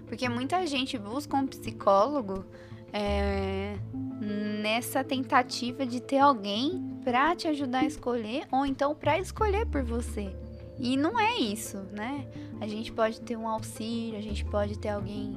porque 0.06 0.28
muita 0.28 0.66
gente 0.66 0.96
busca 0.98 1.36
um 1.36 1.46
psicólogo 1.46 2.44
é, 2.92 3.76
nessa 4.20 5.04
tentativa 5.04 5.86
de 5.86 6.00
ter 6.00 6.18
alguém 6.18 6.98
para 7.04 7.34
te 7.36 7.48
ajudar 7.48 7.80
a 7.80 7.86
escolher 7.86 8.46
ou 8.50 8.64
então 8.64 8.94
para 8.94 9.18
escolher 9.18 9.66
por 9.66 9.82
você. 9.82 10.34
E 10.78 10.96
não 10.96 11.18
é 11.18 11.36
isso, 11.38 11.78
né? 11.92 12.26
A 12.60 12.66
gente 12.66 12.92
pode 12.92 13.20
ter 13.20 13.36
um 13.36 13.48
auxílio, 13.48 14.18
a 14.18 14.22
gente 14.22 14.44
pode 14.44 14.78
ter 14.78 14.90
alguém, 14.90 15.36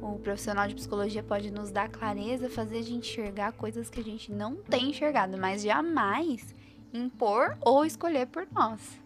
o 0.00 0.18
profissional 0.18 0.68
de 0.68 0.74
psicologia 0.74 1.22
pode 1.22 1.50
nos 1.50 1.70
dar 1.70 1.88
clareza, 1.88 2.50
fazer 2.50 2.78
a 2.78 2.82
gente 2.82 3.08
enxergar 3.08 3.52
coisas 3.52 3.88
que 3.88 4.00
a 4.00 4.04
gente 4.04 4.30
não 4.30 4.56
tem 4.56 4.90
enxergado, 4.90 5.38
mas 5.38 5.62
jamais 5.62 6.54
impor 6.92 7.56
ou 7.62 7.84
escolher 7.84 8.26
por 8.26 8.46
nós. 8.52 9.03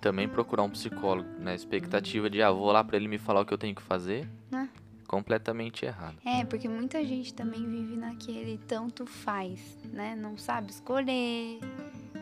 Também 0.00 0.28
procurar 0.28 0.62
um 0.62 0.70
psicólogo, 0.70 1.28
na 1.38 1.46
né? 1.46 1.54
expectativa 1.54 2.30
de, 2.30 2.40
ah, 2.40 2.50
vou 2.50 2.70
lá 2.70 2.84
para 2.84 2.96
ele 2.96 3.08
me 3.08 3.18
falar 3.18 3.40
o 3.40 3.46
que 3.46 3.52
eu 3.52 3.58
tenho 3.58 3.74
que 3.74 3.82
fazer. 3.82 4.28
Né? 4.50 4.68
Completamente 5.08 5.84
errado. 5.84 6.16
É, 6.24 6.44
porque 6.44 6.68
muita 6.68 7.04
gente 7.04 7.34
também 7.34 7.66
vive 7.66 7.96
naquele 7.96 8.58
tanto 8.58 9.06
faz, 9.06 9.78
né? 9.92 10.14
Não 10.14 10.36
sabe 10.36 10.70
escolher. 10.70 11.58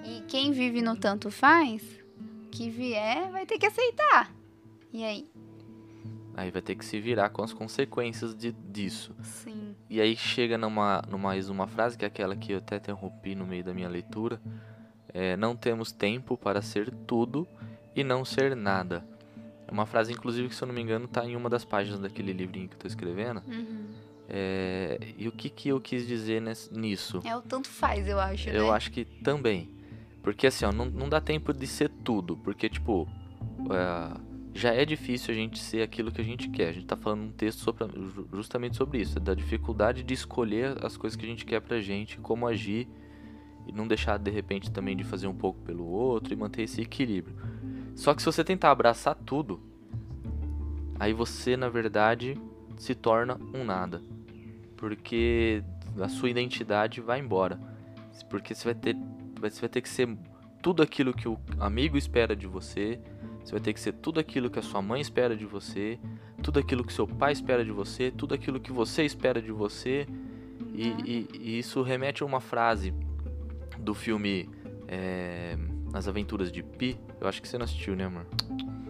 E 0.04 0.22
quem 0.28 0.52
vive 0.52 0.80
no 0.80 0.96
tanto 0.96 1.30
faz, 1.30 1.82
que 2.52 2.70
vier 2.70 3.30
vai 3.30 3.44
ter 3.44 3.58
que 3.58 3.66
aceitar. 3.66 4.32
E 4.92 5.04
aí? 5.04 5.28
Aí 6.36 6.50
vai 6.50 6.62
ter 6.62 6.76
que 6.76 6.84
se 6.84 7.00
virar 7.00 7.30
com 7.30 7.42
as 7.42 7.52
consequências 7.52 8.36
de, 8.36 8.52
disso. 8.52 9.14
Sim. 9.22 9.74
E 9.88 10.00
aí 10.00 10.14
chega 10.14 10.56
numa, 10.56 11.02
numa, 11.10 11.34
uma 11.34 11.66
frase 11.66 11.96
que 11.98 12.04
é 12.04 12.08
aquela 12.08 12.36
que 12.36 12.52
eu 12.52 12.58
até 12.58 12.76
interrompi 12.76 13.34
no 13.34 13.46
meio 13.46 13.64
da 13.64 13.74
minha 13.74 13.88
leitura. 13.88 14.40
É, 15.12 15.36
não 15.36 15.56
temos 15.56 15.92
tempo 15.92 16.36
para 16.36 16.60
ser 16.60 16.90
tudo 17.06 17.48
e 17.96 18.04
não 18.04 18.24
ser 18.24 18.54
nada. 18.54 19.02
É 19.66 19.72
uma 19.72 19.86
frase, 19.86 20.12
inclusive, 20.12 20.48
que 20.48 20.54
se 20.54 20.62
eu 20.62 20.68
não 20.68 20.74
me 20.74 20.80
engano, 20.80 21.06
está 21.06 21.24
em 21.24 21.34
uma 21.34 21.50
das 21.50 21.64
páginas 21.64 21.98
daquele 21.98 22.32
livrinho 22.32 22.68
que 22.68 22.74
eu 22.74 22.76
estou 22.76 22.88
escrevendo. 22.88 23.42
Uhum. 23.48 23.86
É, 24.28 24.98
e 25.16 25.26
o 25.26 25.32
que, 25.32 25.48
que 25.48 25.68
eu 25.70 25.80
quis 25.80 26.06
dizer 26.06 26.42
nisso? 26.72 27.20
É 27.24 27.36
o 27.36 27.42
tanto 27.42 27.68
faz, 27.68 28.06
eu 28.06 28.20
acho. 28.20 28.48
Eu 28.48 28.66
né? 28.66 28.70
acho 28.72 28.92
que 28.92 29.04
também. 29.04 29.70
Porque 30.22 30.46
assim, 30.46 30.64
ó, 30.64 30.72
não, 30.72 30.84
não 30.86 31.08
dá 31.08 31.20
tempo 31.20 31.52
de 31.52 31.66
ser 31.66 31.88
tudo. 32.04 32.36
Porque, 32.36 32.68
tipo, 32.68 33.08
é, 33.70 34.20
já 34.54 34.72
é 34.72 34.84
difícil 34.84 35.32
a 35.32 35.36
gente 35.36 35.58
ser 35.58 35.82
aquilo 35.82 36.12
que 36.12 36.20
a 36.20 36.24
gente 36.24 36.48
quer. 36.48 36.68
A 36.68 36.72
gente 36.72 36.86
tá 36.86 36.96
falando 36.96 37.24
um 37.24 37.32
texto 37.32 37.60
sobre, 37.60 37.88
justamente 38.32 38.76
sobre 38.76 39.00
isso. 39.00 39.18
Da 39.18 39.34
dificuldade 39.34 40.02
de 40.02 40.14
escolher 40.14 40.84
as 40.84 40.96
coisas 40.96 41.16
que 41.16 41.24
a 41.24 41.28
gente 41.28 41.44
quer 41.44 41.60
pra 41.60 41.80
gente, 41.80 42.18
como 42.18 42.46
agir. 42.46 42.88
E 43.66 43.72
não 43.72 43.86
deixar, 43.86 44.16
de 44.16 44.30
repente, 44.30 44.70
também 44.70 44.96
de 44.96 45.02
fazer 45.02 45.26
um 45.26 45.34
pouco 45.34 45.60
pelo 45.60 45.84
outro 45.84 46.32
e 46.32 46.36
manter 46.36 46.62
esse 46.62 46.80
equilíbrio. 46.80 47.36
Só 47.96 48.14
que 48.14 48.22
se 48.22 48.26
você 48.26 48.44
tentar 48.44 48.70
abraçar 48.70 49.16
tudo, 49.16 49.58
aí 51.00 51.12
você, 51.12 51.56
na 51.56 51.68
verdade, 51.68 52.38
se 52.76 52.94
torna 52.94 53.36
um 53.52 53.64
nada. 53.64 54.00
Porque 54.76 55.64
a 55.98 56.08
sua 56.08 56.30
identidade 56.30 57.00
vai 57.00 57.18
embora. 57.18 57.58
Porque 58.30 58.54
você 58.54 58.64
vai 58.64 58.74
ter 58.74 58.96
você 59.40 59.60
vai 59.60 59.68
ter 59.68 59.82
que 59.82 59.88
ser 59.88 60.16
tudo 60.62 60.82
aquilo 60.82 61.12
que 61.12 61.28
o 61.28 61.38
amigo 61.60 61.96
espera 61.96 62.34
de 62.34 62.46
você, 62.46 62.98
você 63.44 63.52
vai 63.52 63.60
ter 63.60 63.72
que 63.72 63.80
ser 63.80 63.92
tudo 63.92 64.18
aquilo 64.18 64.50
que 64.50 64.58
a 64.58 64.62
sua 64.62 64.82
mãe 64.82 65.00
espera 65.00 65.36
de 65.36 65.46
você, 65.46 65.98
tudo 66.42 66.58
aquilo 66.58 66.82
que 66.84 66.92
seu 66.92 67.06
pai 67.06 67.32
espera 67.32 67.64
de 67.64 67.70
você, 67.70 68.10
tudo 68.10 68.34
aquilo 68.34 68.58
que 68.58 68.72
você 68.72 69.04
espera 69.04 69.40
de 69.40 69.52
você. 69.52 70.06
E, 70.74 70.88
e, 70.88 71.28
e 71.32 71.58
isso 71.58 71.82
remete 71.82 72.22
a 72.22 72.26
uma 72.26 72.40
frase 72.40 72.92
do 73.78 73.94
filme 73.94 74.50
é, 74.88 75.56
As 75.92 76.08
Aventuras 76.08 76.50
de 76.50 76.62
Pi. 76.62 76.98
Eu 77.20 77.28
acho 77.28 77.40
que 77.40 77.48
você 77.48 77.56
não 77.58 77.64
assistiu, 77.64 77.96
né, 77.96 78.04
amor? 78.04 78.26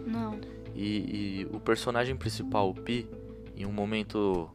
Não. 0.05 0.39
E, 0.75 1.41
e 1.41 1.47
o 1.51 1.59
personagem 1.59 2.15
principal, 2.15 2.69
o 2.69 2.73
Pi, 2.73 3.07
em 3.55 3.65
um 3.65 3.71
momento 3.71 4.49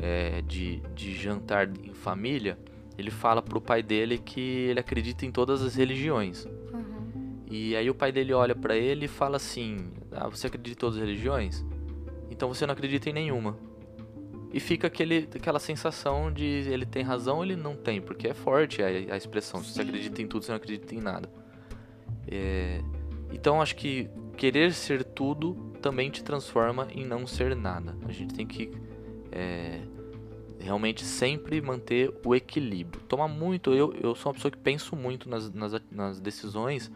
é, 0.00 0.42
de, 0.42 0.80
de 0.94 1.14
jantar 1.14 1.68
em 1.84 1.92
família, 1.92 2.58
ele 2.96 3.10
fala 3.10 3.42
pro 3.42 3.60
pai 3.60 3.82
dele 3.82 4.18
que 4.18 4.40
ele 4.40 4.80
acredita 4.80 5.26
em 5.26 5.30
todas 5.30 5.62
as 5.62 5.74
religiões. 5.74 6.44
Uhum. 6.44 7.42
E 7.50 7.76
aí 7.76 7.88
o 7.88 7.94
pai 7.94 8.10
dele 8.10 8.32
olha 8.32 8.54
para 8.54 8.76
ele 8.76 9.04
e 9.04 9.08
fala 9.08 9.36
assim: 9.36 9.76
ah, 10.10 10.28
você 10.28 10.46
acredita 10.46 10.72
em 10.72 10.80
todas 10.80 10.96
as 10.96 11.02
religiões? 11.02 11.64
Então 12.30 12.48
você 12.48 12.66
não 12.66 12.72
acredita 12.72 13.08
em 13.10 13.12
nenhuma. 13.12 13.56
E 14.52 14.60
fica 14.60 14.86
aquele, 14.86 15.28
aquela 15.34 15.58
sensação 15.58 16.32
de 16.32 16.44
ele 16.44 16.86
tem 16.86 17.02
razão 17.02 17.36
ou 17.36 17.44
ele 17.44 17.54
não 17.54 17.76
tem, 17.76 18.00
porque 18.00 18.28
é 18.28 18.34
forte 18.34 18.82
a, 18.82 18.86
a 18.86 19.16
expressão. 19.16 19.62
Se 19.62 19.74
você 19.74 19.82
acredita 19.82 20.22
em 20.22 20.26
tudo, 20.26 20.44
você 20.44 20.52
não 20.52 20.56
acredita 20.56 20.94
em 20.94 21.00
nada. 21.00 21.30
É, 22.26 22.80
então 23.32 23.60
acho 23.60 23.76
que 23.76 24.08
querer 24.36 24.72
ser 24.72 25.04
tudo 25.04 25.54
também 25.82 26.10
te 26.10 26.22
transforma 26.22 26.88
em 26.92 27.04
não 27.04 27.26
ser 27.26 27.54
nada. 27.54 27.96
A 28.06 28.12
gente 28.12 28.34
tem 28.34 28.46
que 28.46 28.70
é, 29.30 29.80
realmente 30.58 31.04
sempre 31.04 31.60
manter 31.60 32.12
o 32.24 32.34
equilíbrio. 32.34 33.02
Tomar 33.02 33.28
muito, 33.28 33.72
eu, 33.72 33.92
eu 33.94 34.14
sou 34.14 34.30
uma 34.30 34.34
pessoa 34.34 34.50
que 34.50 34.58
penso 34.58 34.96
muito 34.96 35.28
nas, 35.28 35.52
nas, 35.52 35.72
nas 35.90 36.20
decisões, 36.20 36.90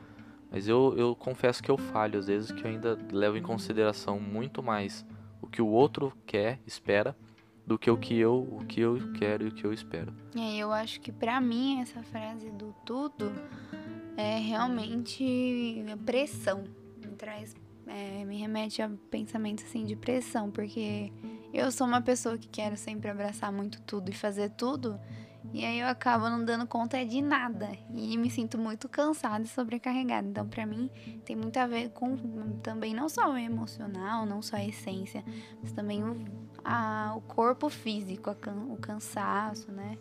mas 0.50 0.68
eu, 0.68 0.94
eu 0.96 1.14
confesso 1.16 1.62
que 1.62 1.70
eu 1.70 1.76
falho 1.76 2.18
às 2.18 2.26
vezes, 2.26 2.50
que 2.50 2.64
eu 2.64 2.70
ainda 2.70 2.98
levo 3.10 3.36
em 3.36 3.42
consideração 3.42 4.18
muito 4.20 4.62
mais 4.62 5.04
o 5.40 5.46
que 5.46 5.62
o 5.62 5.66
outro 5.66 6.12
quer, 6.26 6.60
espera, 6.66 7.16
do 7.66 7.78
que 7.78 7.90
o 7.90 7.96
que 7.96 8.18
eu, 8.18 8.48
o 8.50 8.64
que 8.66 8.80
eu 8.80 8.98
quero 9.14 9.44
e 9.44 9.48
o 9.48 9.52
que 9.52 9.64
eu 9.64 9.72
espero. 9.72 10.12
É, 10.36 10.56
eu 10.56 10.72
acho 10.72 11.00
que 11.00 11.12
para 11.12 11.40
mim 11.40 11.80
essa 11.80 12.02
frase 12.02 12.50
do 12.50 12.74
tudo 12.84 13.32
é 14.16 14.38
realmente 14.38 15.84
pressão, 16.04 16.64
me 16.96 17.14
traz, 17.16 17.54
é, 17.86 18.24
me 18.24 18.36
remete 18.38 18.82
a 18.82 18.90
pensamento 19.10 19.62
assim 19.64 19.84
de 19.84 19.96
pressão, 19.96 20.50
porque 20.50 21.12
eu 21.52 21.70
sou 21.70 21.86
uma 21.86 22.00
pessoa 22.00 22.38
que 22.38 22.48
quero 22.48 22.76
sempre 22.76 23.10
abraçar 23.10 23.52
muito 23.52 23.80
tudo 23.82 24.10
e 24.10 24.14
fazer 24.14 24.50
tudo, 24.50 24.98
e 25.52 25.64
aí 25.64 25.80
eu 25.80 25.86
acabo 25.86 26.28
não 26.28 26.44
dando 26.44 26.66
conta 26.66 27.04
de 27.04 27.20
nada 27.20 27.70
e 27.92 28.16
me 28.16 28.30
sinto 28.30 28.56
muito 28.56 28.88
cansada 28.88 29.44
e 29.44 29.48
sobrecarregada. 29.48 30.26
Então, 30.26 30.46
para 30.46 30.64
mim, 30.64 30.88
tem 31.24 31.34
muito 31.34 31.56
a 31.58 31.66
ver 31.66 31.90
com 31.90 32.16
também 32.62 32.94
não 32.94 33.08
só 33.08 33.30
o 33.30 33.36
emocional, 33.36 34.24
não 34.24 34.40
só 34.40 34.56
a 34.56 34.64
essência, 34.64 35.24
mas 35.60 35.72
também 35.72 36.02
o, 36.04 36.16
a, 36.64 37.14
o 37.16 37.20
corpo 37.22 37.68
físico, 37.68 38.30
a, 38.30 38.36
o 38.72 38.76
cansaço, 38.76 39.70
né? 39.72 39.98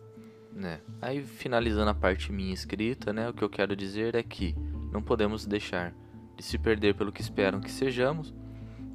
Né? 0.53 0.81
Aí, 1.01 1.23
finalizando 1.23 1.89
a 1.89 1.95
parte 1.95 2.31
minha 2.31 2.53
escrita, 2.53 3.13
né? 3.13 3.29
O 3.29 3.33
que 3.33 3.43
eu 3.43 3.49
quero 3.49 3.75
dizer 3.75 4.15
é 4.15 4.23
que 4.23 4.55
não 4.91 5.01
podemos 5.01 5.45
deixar 5.45 5.93
de 6.35 6.43
se 6.43 6.57
perder 6.57 6.95
pelo 6.95 7.11
que 7.11 7.21
esperam 7.21 7.61
que 7.61 7.71
sejamos, 7.71 8.33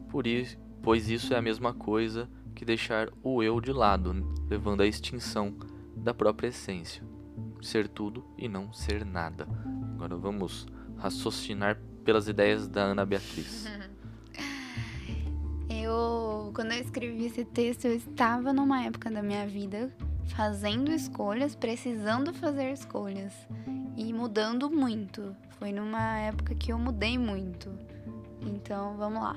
por 0.08 0.26
isso, 0.26 0.58
pois 0.82 1.08
isso 1.08 1.34
é 1.34 1.36
a 1.36 1.42
mesma 1.42 1.72
coisa 1.74 2.28
que 2.54 2.64
deixar 2.64 3.08
o 3.22 3.42
eu 3.42 3.60
de 3.60 3.72
lado, 3.72 4.14
levando 4.48 4.80
à 4.80 4.86
extinção 4.86 5.54
da 5.96 6.14
própria 6.14 6.48
essência. 6.48 7.02
Ser 7.60 7.88
tudo 7.88 8.24
e 8.36 8.48
não 8.48 8.72
ser 8.72 9.04
nada. 9.04 9.46
Agora 9.94 10.16
vamos 10.16 10.66
raciocinar 10.96 11.80
pelas 12.04 12.28
ideias 12.28 12.68
da 12.68 12.82
Ana 12.82 13.04
Beatriz. 13.04 13.66
Eu, 15.68 16.52
quando 16.54 16.72
eu 16.72 16.80
escrevi 16.80 17.26
esse 17.26 17.44
texto, 17.44 17.84
eu 17.84 17.94
estava 17.94 18.52
numa 18.52 18.84
época 18.84 19.10
da 19.10 19.22
minha 19.22 19.46
vida 19.46 19.92
fazendo 20.26 20.90
escolhas, 20.90 21.54
precisando 21.54 22.32
fazer 22.32 22.72
escolhas 22.72 23.32
e 23.96 24.12
mudando 24.12 24.70
muito. 24.70 25.34
Foi 25.58 25.72
numa 25.72 26.18
época 26.18 26.54
que 26.54 26.72
eu 26.72 26.78
mudei 26.78 27.16
muito. 27.16 27.70
Então, 28.42 28.96
vamos 28.96 29.22
lá. 29.22 29.36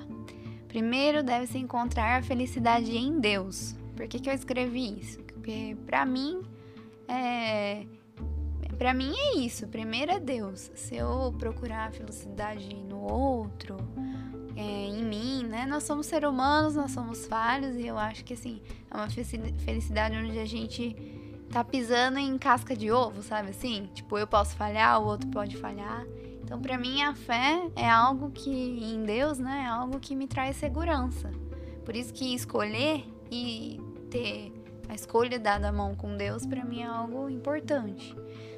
Primeiro 0.68 1.24
deve-se 1.24 1.58
encontrar 1.58 2.20
a 2.20 2.22
felicidade 2.22 2.96
em 2.96 3.20
Deus. 3.20 3.76
Por 3.96 4.08
que, 4.08 4.20
que 4.20 4.30
eu 4.30 4.34
escrevi 4.34 5.00
isso? 5.00 5.20
Porque 5.24 5.76
para 5.86 6.06
mim 6.06 6.42
é 7.08 7.86
para 8.78 8.94
mim 8.94 9.14
é 9.14 9.38
isso. 9.38 9.68
Primeiro 9.68 10.12
é 10.12 10.20
Deus. 10.20 10.72
Se 10.74 10.96
eu 10.96 11.36
procurar 11.38 11.90
a 11.90 11.92
felicidade 11.92 12.74
no 12.76 13.02
outro, 13.02 13.76
é, 14.56 14.62
em 14.62 15.04
mim, 15.04 15.44
né? 15.44 15.66
Nós 15.66 15.84
somos 15.84 16.06
seres 16.06 16.30
humanos, 16.30 16.76
nós 16.76 16.92
somos 16.92 17.26
falhos 17.26 17.76
e 17.76 17.88
eu 17.88 17.98
acho 17.98 18.24
que 18.24 18.34
assim 18.34 18.62
é 18.90 18.96
uma 18.96 19.08
felicidade 19.10 20.16
onde 20.16 20.40
a 20.40 20.46
gente 20.46 20.96
tá 21.52 21.64
pisando 21.64 22.20
em 22.20 22.38
casca 22.38 22.76
de 22.76 22.92
ovo, 22.92 23.22
sabe 23.24 23.50
assim? 23.50 23.90
Tipo, 23.94 24.18
eu 24.18 24.28
posso 24.28 24.56
falhar, 24.56 25.02
o 25.02 25.06
outro 25.06 25.28
pode 25.30 25.58
falhar. 25.58 26.06
Então, 26.44 26.60
para 26.60 26.78
mim, 26.78 27.02
a 27.04 27.14
fé 27.14 27.70
é 27.76 27.88
algo 27.90 28.32
que, 28.32 28.50
em 28.50 29.04
Deus, 29.04 29.38
né, 29.38 29.66
é 29.66 29.70
algo 29.70 30.00
que 30.00 30.16
me 30.16 30.28
traz 30.28 30.56
segurança. 30.56 31.32
Por 31.86 31.96
isso 31.96 32.14
que 32.14 32.34
escolher 32.34 33.04
e 33.32 33.80
ter 34.10 34.52
a 34.88 34.96
escolha 34.96 35.38
dada 35.38 35.70
à 35.70 35.72
mão 35.72 35.96
com 35.96 36.18
Deus, 36.18 36.46
para 36.46 36.64
mim 36.64 36.82
é 36.82 36.88
algo 36.88 37.30
importante. 37.30 38.16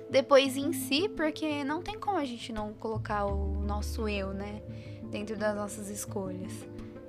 Depois 0.10 0.55
em 0.55 0.71
si, 0.74 1.10
porque 1.10 1.63
não 1.63 1.81
tem 1.81 2.00
como 2.00 2.17
a 2.17 2.25
gente 2.25 2.51
não 2.53 2.74
colocar 2.74 3.25
o 3.25 3.62
nosso 3.62 4.07
eu, 4.07 4.33
né, 4.33 4.62
dentro 5.11 5.37
das 5.37 5.55
nossas 5.55 5.89
escolhas. 5.89 6.51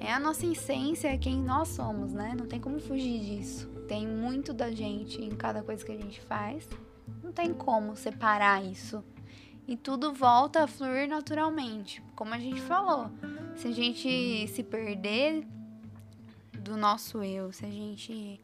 É 0.01 0.13
a 0.13 0.19
nossa 0.19 0.45
essência, 0.45 1.09
é 1.09 1.17
quem 1.17 1.41
nós 1.41 1.69
somos, 1.69 2.13
né? 2.13 2.35
Não 2.37 2.47
tem 2.47 2.61
como 2.61 2.81
fugir 2.81 3.21
disso. 3.21 3.69
Tem 3.87 4.07
muito 4.07 4.53
da 4.53 4.71
gente 4.71 5.23
em 5.23 5.31
cada 5.31 5.63
coisa 5.63 5.85
que 5.85 5.93
a 5.93 5.97
gente 5.97 6.21
faz. 6.21 6.69
Não 7.23 7.31
tem 7.31 7.55
como 7.55 7.95
separar 7.95 8.65
isso. 8.65 9.03
E 9.67 9.77
tudo 9.77 10.13
volta 10.13 10.65
a 10.65 10.67
fluir 10.67 11.09
naturalmente. 11.09 12.03
Como 12.17 12.35
a 12.35 12.39
gente 12.39 12.61
falou, 12.61 13.11
se 13.55 13.69
a 13.69 13.73
gente 13.73 14.49
se 14.49 14.63
perder 14.65 15.47
do 16.53 16.77
nosso 16.77 17.23
eu, 17.23 17.53
se 17.53 17.65
a 17.65 17.71
gente 17.71 18.41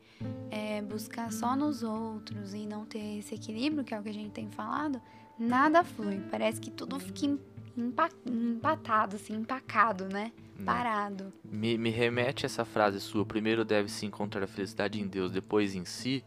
é, 0.50 0.80
buscar 0.82 1.32
só 1.32 1.56
nos 1.56 1.82
outros 1.82 2.54
e 2.54 2.66
não 2.66 2.84
ter 2.84 3.18
esse 3.18 3.34
equilíbrio, 3.34 3.84
que 3.84 3.92
é 3.92 3.98
o 3.98 4.02
que 4.02 4.08
a 4.08 4.14
gente 4.14 4.30
tem 4.30 4.48
falado, 4.48 5.02
nada 5.36 5.82
flui. 5.82 6.20
Parece 6.30 6.60
que 6.60 6.70
tudo 6.70 7.00
fica 7.00 7.26
empatado, 8.26 9.16
assim, 9.16 9.34
empacado, 9.34 10.04
né? 10.08 10.32
né? 10.58 10.64
Parado. 10.64 11.32
Me, 11.44 11.78
me 11.78 11.90
remete 11.90 12.44
essa 12.44 12.64
frase 12.64 13.00
sua: 13.00 13.24
primeiro 13.24 13.64
deve-se 13.64 14.04
encontrar 14.04 14.42
a 14.42 14.46
felicidade 14.46 15.00
em 15.00 15.06
Deus, 15.06 15.30
depois 15.30 15.74
em 15.74 15.84
si, 15.84 16.24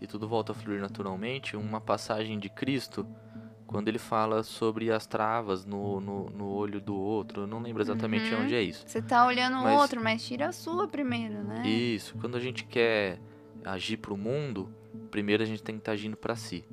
e 0.00 0.06
tudo 0.06 0.28
volta 0.28 0.52
a 0.52 0.54
fluir 0.54 0.80
naturalmente. 0.80 1.56
Uma 1.56 1.80
passagem 1.80 2.38
de 2.38 2.48
Cristo 2.48 3.06
quando 3.66 3.88
ele 3.88 3.98
fala 3.98 4.42
sobre 4.42 4.92
as 4.92 5.06
travas 5.06 5.64
no, 5.64 6.00
no, 6.00 6.30
no 6.30 6.48
olho 6.48 6.80
do 6.80 6.94
outro. 6.94 7.42
Eu 7.42 7.46
não 7.46 7.60
lembro 7.60 7.82
exatamente 7.82 8.32
uhum. 8.32 8.42
onde 8.42 8.54
é 8.54 8.62
isso. 8.62 8.84
Você 8.86 9.02
tá 9.02 9.26
olhando 9.26 9.56
o 9.58 9.72
outro, 9.74 10.00
mas 10.02 10.24
tira 10.24 10.48
a 10.48 10.52
sua 10.52 10.86
primeiro, 10.86 11.42
né? 11.42 11.66
Isso. 11.66 12.14
Quando 12.20 12.36
a 12.36 12.40
gente 12.40 12.64
quer 12.64 13.18
agir 13.64 13.96
para 13.96 14.12
o 14.12 14.16
mundo, 14.16 14.72
primeiro 15.10 15.42
a 15.42 15.46
gente 15.46 15.62
tem 15.62 15.74
que 15.74 15.80
estar 15.80 15.92
tá 15.92 15.94
agindo 15.94 16.16
para 16.16 16.36
si. 16.36 16.64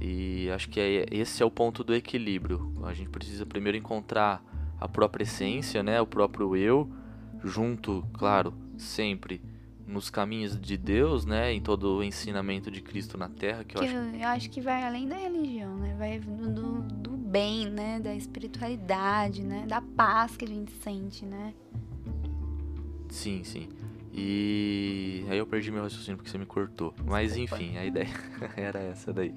E 0.00 0.50
acho 0.50 0.68
que 0.70 0.80
é, 0.80 1.06
esse 1.10 1.42
é 1.42 1.46
o 1.46 1.50
ponto 1.50 1.84
do 1.84 1.94
equilíbrio. 1.94 2.72
A 2.84 2.94
gente 2.94 3.10
precisa 3.10 3.44
primeiro 3.44 3.76
encontrar 3.76 4.42
a 4.80 4.88
própria 4.88 5.24
essência, 5.24 5.82
né, 5.82 6.00
o 6.00 6.06
próprio 6.06 6.56
eu, 6.56 6.90
junto, 7.44 8.04
claro, 8.14 8.54
sempre 8.78 9.42
nos 9.86 10.08
caminhos 10.08 10.58
de 10.58 10.76
Deus, 10.76 11.26
né, 11.26 11.52
em 11.52 11.60
todo 11.60 11.98
o 11.98 12.04
ensinamento 12.04 12.70
de 12.70 12.80
Cristo 12.80 13.18
na 13.18 13.28
Terra, 13.28 13.62
que, 13.62 13.74
que 13.74 13.78
eu, 13.78 13.82
acho... 13.82 14.16
eu 14.16 14.28
acho 14.28 14.50
que 14.50 14.60
vai 14.60 14.82
além 14.84 15.06
da 15.06 15.16
religião, 15.16 15.76
né, 15.76 15.94
vai 15.98 16.18
do, 16.18 16.80
do 16.80 17.10
bem, 17.16 17.68
né, 17.68 18.00
da 18.00 18.14
espiritualidade, 18.14 19.42
né, 19.42 19.66
da 19.66 19.82
paz 19.82 20.36
que 20.36 20.44
a 20.44 20.48
gente 20.48 20.72
sente, 20.82 21.26
né. 21.26 21.52
Sim, 23.10 23.42
sim. 23.44 23.68
E 24.12 25.24
aí 25.28 25.38
eu 25.38 25.46
perdi 25.46 25.70
meu 25.70 25.82
raciocínio 25.82 26.16
porque 26.16 26.30
você 26.30 26.38
me 26.38 26.46
cortou. 26.46 26.94
Mas 27.04 27.36
enfim, 27.36 27.76
a 27.76 27.84
ideia 27.84 28.08
era 28.56 28.80
essa 28.80 29.12
daí. 29.12 29.34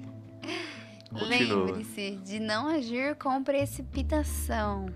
Lembre-se 1.14 2.16
de 2.24 2.40
não 2.40 2.66
agir 2.66 3.14
com 3.16 3.42
precipitação, 3.42 4.86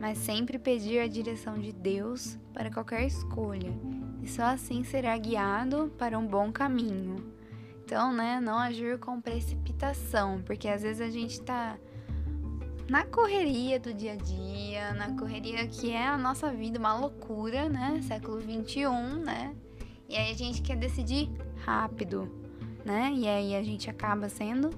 mas 0.00 0.18
sempre 0.18 0.58
pedir 0.58 1.00
a 1.00 1.08
direção 1.08 1.54
de 1.54 1.72
Deus 1.72 2.38
para 2.52 2.70
qualquer 2.70 3.04
escolha 3.06 3.72
e 4.22 4.28
só 4.28 4.44
assim 4.44 4.84
será 4.84 5.16
guiado 5.16 5.92
para 5.98 6.18
um 6.18 6.26
bom 6.26 6.52
caminho. 6.52 7.16
Então, 7.84 8.12
né, 8.12 8.40
não 8.40 8.58
agir 8.58 8.98
com 8.98 9.20
precipitação, 9.20 10.42
porque 10.42 10.68
às 10.68 10.82
vezes 10.82 11.00
a 11.00 11.10
gente 11.10 11.40
tá 11.40 11.78
na 12.88 13.04
correria 13.04 13.78
do 13.78 13.92
dia 13.92 14.12
a 14.12 14.16
dia, 14.16 14.92
na 14.94 15.16
correria 15.16 15.66
que 15.66 15.92
é 15.92 16.06
a 16.06 16.16
nossa 16.18 16.52
vida, 16.52 16.78
uma 16.78 16.96
loucura, 16.98 17.68
né? 17.68 18.00
Século 18.02 18.38
21, 18.38 19.16
né? 19.18 19.54
E 20.08 20.16
aí 20.16 20.30
a 20.30 20.34
gente 20.34 20.62
quer 20.62 20.76
decidir 20.76 21.28
rápido, 21.64 22.30
né? 22.84 23.12
E 23.14 23.26
aí 23.28 23.54
a 23.54 23.62
gente 23.62 23.90
acaba 23.90 24.28
sendo 24.28 24.70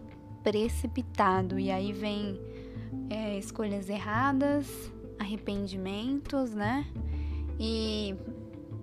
precipitado. 0.49 1.59
E 1.59 1.71
aí 1.71 1.93
vem 1.93 2.41
é, 3.11 3.39
escolhas 3.39 3.91
erradas, 3.91 4.91
arrependimentos, 5.19 6.55
né? 6.55 6.87
E 7.61 8.17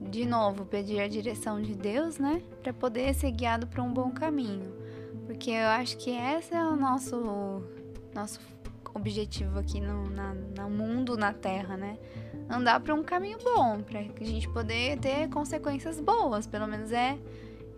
de 0.01 0.25
novo, 0.25 0.65
pedir 0.65 0.99
a 0.99 1.07
direção 1.07 1.59
de 1.59 1.73
Deus, 1.73 2.19
né? 2.19 2.43
Para 2.61 2.71
poder 2.71 3.15
ser 3.15 3.31
guiado 3.31 3.65
para 3.65 3.81
um 3.81 3.91
bom 3.91 4.11
caminho. 4.11 4.71
Porque 5.25 5.49
eu 5.49 5.67
acho 5.69 5.97
que 5.97 6.11
esse 6.11 6.53
é 6.53 6.63
o 6.63 6.75
nosso, 6.75 7.63
nosso 8.13 8.39
objetivo 8.93 9.57
aqui 9.57 9.81
no 9.81 10.07
na, 10.11 10.35
no 10.35 10.69
mundo, 10.69 11.17
na 11.17 11.33
Terra, 11.33 11.75
né? 11.75 11.97
Andar 12.47 12.79
para 12.79 12.93
um 12.93 13.01
caminho 13.01 13.39
bom, 13.43 13.81
para 13.81 14.01
a 14.01 14.23
gente 14.23 14.47
poder 14.49 14.99
ter 14.99 15.27
consequências 15.29 15.99
boas. 15.99 16.45
Pelo 16.45 16.67
menos 16.67 16.91
é. 16.91 17.17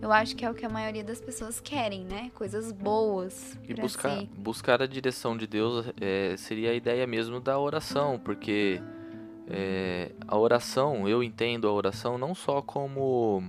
Eu 0.01 0.11
acho 0.11 0.35
que 0.35 0.45
é 0.45 0.49
o 0.49 0.53
que 0.53 0.65
a 0.65 0.69
maioria 0.69 1.03
das 1.03 1.19
pessoas 1.19 1.59
querem, 1.59 2.05
né? 2.05 2.31
Coisas 2.35 2.71
boas. 2.71 3.57
E 3.67 3.73
buscar, 3.73 4.19
si. 4.19 4.29
buscar 4.37 4.81
a 4.81 4.85
direção 4.85 5.35
de 5.35 5.47
Deus 5.47 5.87
é, 5.99 6.35
seria 6.37 6.71
a 6.71 6.73
ideia 6.73 7.07
mesmo 7.07 7.39
da 7.39 7.57
oração, 7.59 8.19
porque 8.19 8.79
é, 9.47 10.11
a 10.27 10.37
oração, 10.37 11.07
eu 11.07 11.23
entendo 11.23 11.67
a 11.67 11.71
oração 11.71 12.17
não 12.17 12.35
só 12.35 12.61
como 12.61 13.43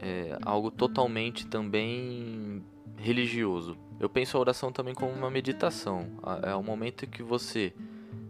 é, 0.00 0.36
algo 0.42 0.70
totalmente 0.70 1.46
também 1.46 2.62
religioso. 2.98 3.76
Eu 3.98 4.08
penso 4.08 4.36
a 4.36 4.40
oração 4.40 4.70
também 4.70 4.94
como 4.94 5.12
uma 5.12 5.30
meditação. 5.30 6.06
É 6.42 6.54
o 6.54 6.62
momento 6.62 7.04
em 7.04 7.08
que 7.08 7.22
você 7.22 7.72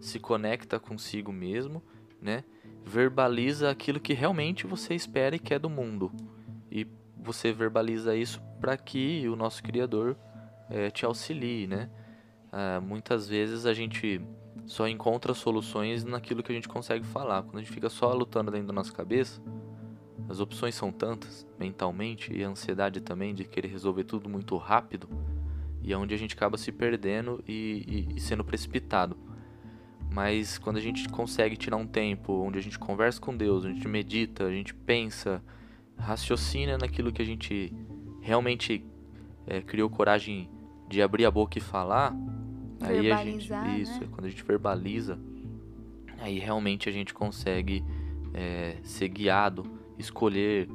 se 0.01 0.19
conecta 0.21 0.79
consigo 0.79 1.33
mesmo, 1.33 1.83
né? 2.21 2.45
Verbaliza 2.85 3.71
aquilo 3.71 3.99
que 3.99 4.13
realmente 4.13 4.67
você 4.67 4.95
espera 4.95 5.35
e 5.35 5.39
quer 5.39 5.59
do 5.59 5.71
mundo. 5.71 6.13
Você 7.25 7.53
verbaliza 7.53 8.15
isso 8.15 8.41
para 8.61 8.77
que 8.77 9.27
o 9.29 9.35
nosso 9.35 9.63
Criador 9.63 10.15
é, 10.69 10.91
te 10.91 11.07
auxilie, 11.07 11.67
né? 11.67 11.89
Ah, 12.53 12.81
muitas 12.81 13.27
vezes 13.27 13.65
a 13.65 13.73
gente 13.73 14.21
só 14.67 14.87
encontra 14.87 15.33
soluções 15.35 16.05
naquilo 16.05 16.43
que 16.43 16.53
a 16.53 16.55
gente 16.55 16.69
consegue 16.69 17.05
falar. 17.05 17.43
Quando 17.43 17.57
a 17.57 17.63
gente 17.63 17.73
fica 17.73 17.89
só 17.89 18.13
lutando 18.13 18.51
dentro 18.51 18.67
da 18.67 18.73
nossa 18.75 18.93
cabeça, 18.93 19.43
as 20.29 20.39
opções 20.39 20.75
são 20.75 20.93
tantas 20.93 21.47
mentalmente 21.59 22.33
e 22.33 22.45
a 22.45 22.49
ansiedade 22.49 23.01
também 23.01 23.35
de 23.35 23.45
querer 23.45 23.69
resolver 23.69 24.05
tudo 24.05 24.29
muito 24.29 24.57
rápido 24.59 25.09
e 25.83 25.93
é 25.93 25.97
onde 25.97 26.15
a 26.15 26.19
gente 26.19 26.35
acaba 26.35 26.57
se 26.57 26.71
perdendo 26.71 27.43
e, 27.49 28.07
e, 28.13 28.17
e 28.17 28.21
sendo 28.21 28.45
precipitado. 28.45 29.17
Mas 30.11 30.59
quando 30.59 30.77
a 30.77 30.81
gente 30.81 31.09
consegue 31.09 31.57
tirar 31.57 31.77
um 31.77 31.87
tempo 31.87 32.33
onde 32.33 32.59
a 32.59 32.63
gente 32.63 32.79
conversa 32.79 33.21
com 33.21 33.37
Deus, 33.37 33.65
a 33.65 33.69
gente 33.69 33.89
medita, 33.89 34.45
a 34.45 34.51
gente 34.51 34.73
pensa, 34.75 35.43
raciocina 35.97 36.77
naquilo 36.79 37.13
que 37.13 37.23
a 37.23 37.25
gente 37.25 37.73
realmente 38.21 38.85
é, 39.47 39.61
criou 39.61 39.89
coragem 39.89 40.49
de 40.89 41.03
abrir 41.03 41.25
a 41.25 41.31
boca 41.31 41.59
e 41.59 41.61
falar, 41.61 42.15
aí 42.81 43.11
a 43.11 43.25
gente 43.25 43.51
isso, 43.81 44.01
né? 44.01 44.09
quando 44.11 44.27
a 44.27 44.29
gente 44.29 44.43
verbaliza, 44.43 45.19
aí 46.19 46.39
realmente 46.39 46.89
a 46.89 46.93
gente 46.93 47.13
consegue 47.13 47.85
é, 48.33 48.77
ser 48.83 49.09
guiado, 49.09 49.65
escolher 49.99 50.69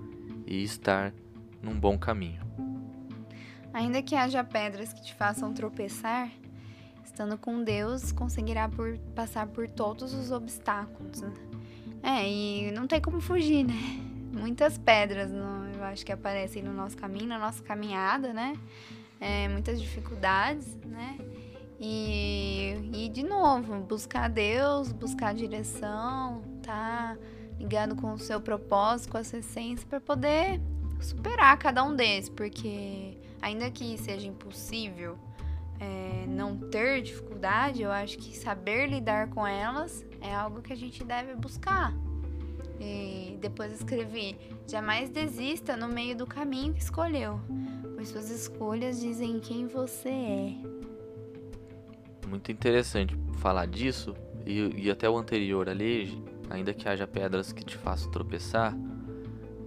e 0.46 0.64
estar 0.64 1.14
num 1.62 1.80
bom 1.80 1.98
caminho. 1.98 2.42
Ainda 3.74 4.02
que 4.02 4.16
haja 4.16 4.44
pedras 4.44 4.92
que 4.94 5.04
te 5.04 5.14
façam 5.14 5.54
tropeçar, 5.54 6.30
estando 7.04 7.38
com 7.38 7.64
Deus, 7.64 8.12
conseguirá 8.12 8.68
por, 8.68 8.98
passar 9.16 9.48
por 9.48 9.68
todos 9.68 10.14
os 10.14 10.32
obstáculos. 10.32 11.22
Né? 11.22 11.34
É, 12.02 12.30
e 12.30 12.72
não 12.72 12.88
tem 12.88 13.00
como 13.00 13.20
fugir, 13.20 13.64
né? 13.64 14.09
Muitas 14.40 14.78
pedras, 14.78 15.30
no, 15.30 15.66
eu 15.76 15.84
acho 15.84 16.06
que 16.06 16.12
aparecem 16.12 16.64
no 16.64 16.74
nosso 16.74 16.96
caminho, 16.96 17.28
na 17.28 17.38
nossa 17.38 17.62
caminhada, 17.62 18.32
né? 18.32 18.54
É, 19.20 19.50
muitas 19.50 19.82
dificuldades, 19.82 20.78
né? 20.86 21.18
E, 21.80 22.76
e 22.94 23.10
de 23.10 23.24
novo, 23.24 23.80
buscar 23.82 24.30
Deus, 24.30 24.92
buscar 24.92 25.34
direção, 25.34 26.42
tá 26.64 27.18
ligado 27.60 27.96
com 27.96 28.14
o 28.14 28.18
seu 28.18 28.40
propósito, 28.40 29.12
com 29.12 29.18
a 29.18 29.24
sua 29.24 29.40
essência, 29.40 29.86
para 29.88 30.00
poder 30.00 30.62
superar 31.02 31.58
cada 31.58 31.84
um 31.84 31.96
desses, 31.96 32.30
porque 32.30 33.18
ainda 33.42 33.70
que 33.70 33.98
seja 33.98 34.28
impossível 34.28 35.18
é, 35.80 36.26
não 36.28 36.58
ter 36.58 37.02
dificuldade, 37.02 37.82
eu 37.82 37.92
acho 37.92 38.18
que 38.18 38.38
saber 38.38 38.88
lidar 38.88 39.30
com 39.30 39.46
elas 39.46 40.06
é 40.22 40.34
algo 40.34 40.62
que 40.62 40.74
a 40.74 40.76
gente 40.76 41.04
deve 41.04 41.36
buscar. 41.36 41.94
E 42.80 43.38
depois 43.42 43.74
escrevi: 43.74 44.38
jamais 44.68 45.10
desista 45.10 45.76
no 45.76 45.88
meio 45.88 46.16
do 46.16 46.26
caminho 46.26 46.74
que 46.74 46.82
escolheu, 46.82 47.40
pois 47.96 48.10
suas 48.10 48.30
escolhas 48.30 49.00
dizem 49.00 49.40
quem 49.40 49.68
você 49.68 50.10
é. 50.10 50.56
Muito 52.28 52.52
interessante 52.52 53.18
falar 53.38 53.66
disso, 53.66 54.16
e, 54.46 54.86
e 54.86 54.92
até 54.92 55.10
o 55.10 55.18
anterior 55.18 55.68
ali, 55.68 56.24
ainda 56.50 56.74
que 56.74 56.88
haja 56.88 57.08
pedras 57.08 57.52
que 57.52 57.64
te 57.64 57.76
façam 57.78 58.12
tropeçar, 58.12 58.78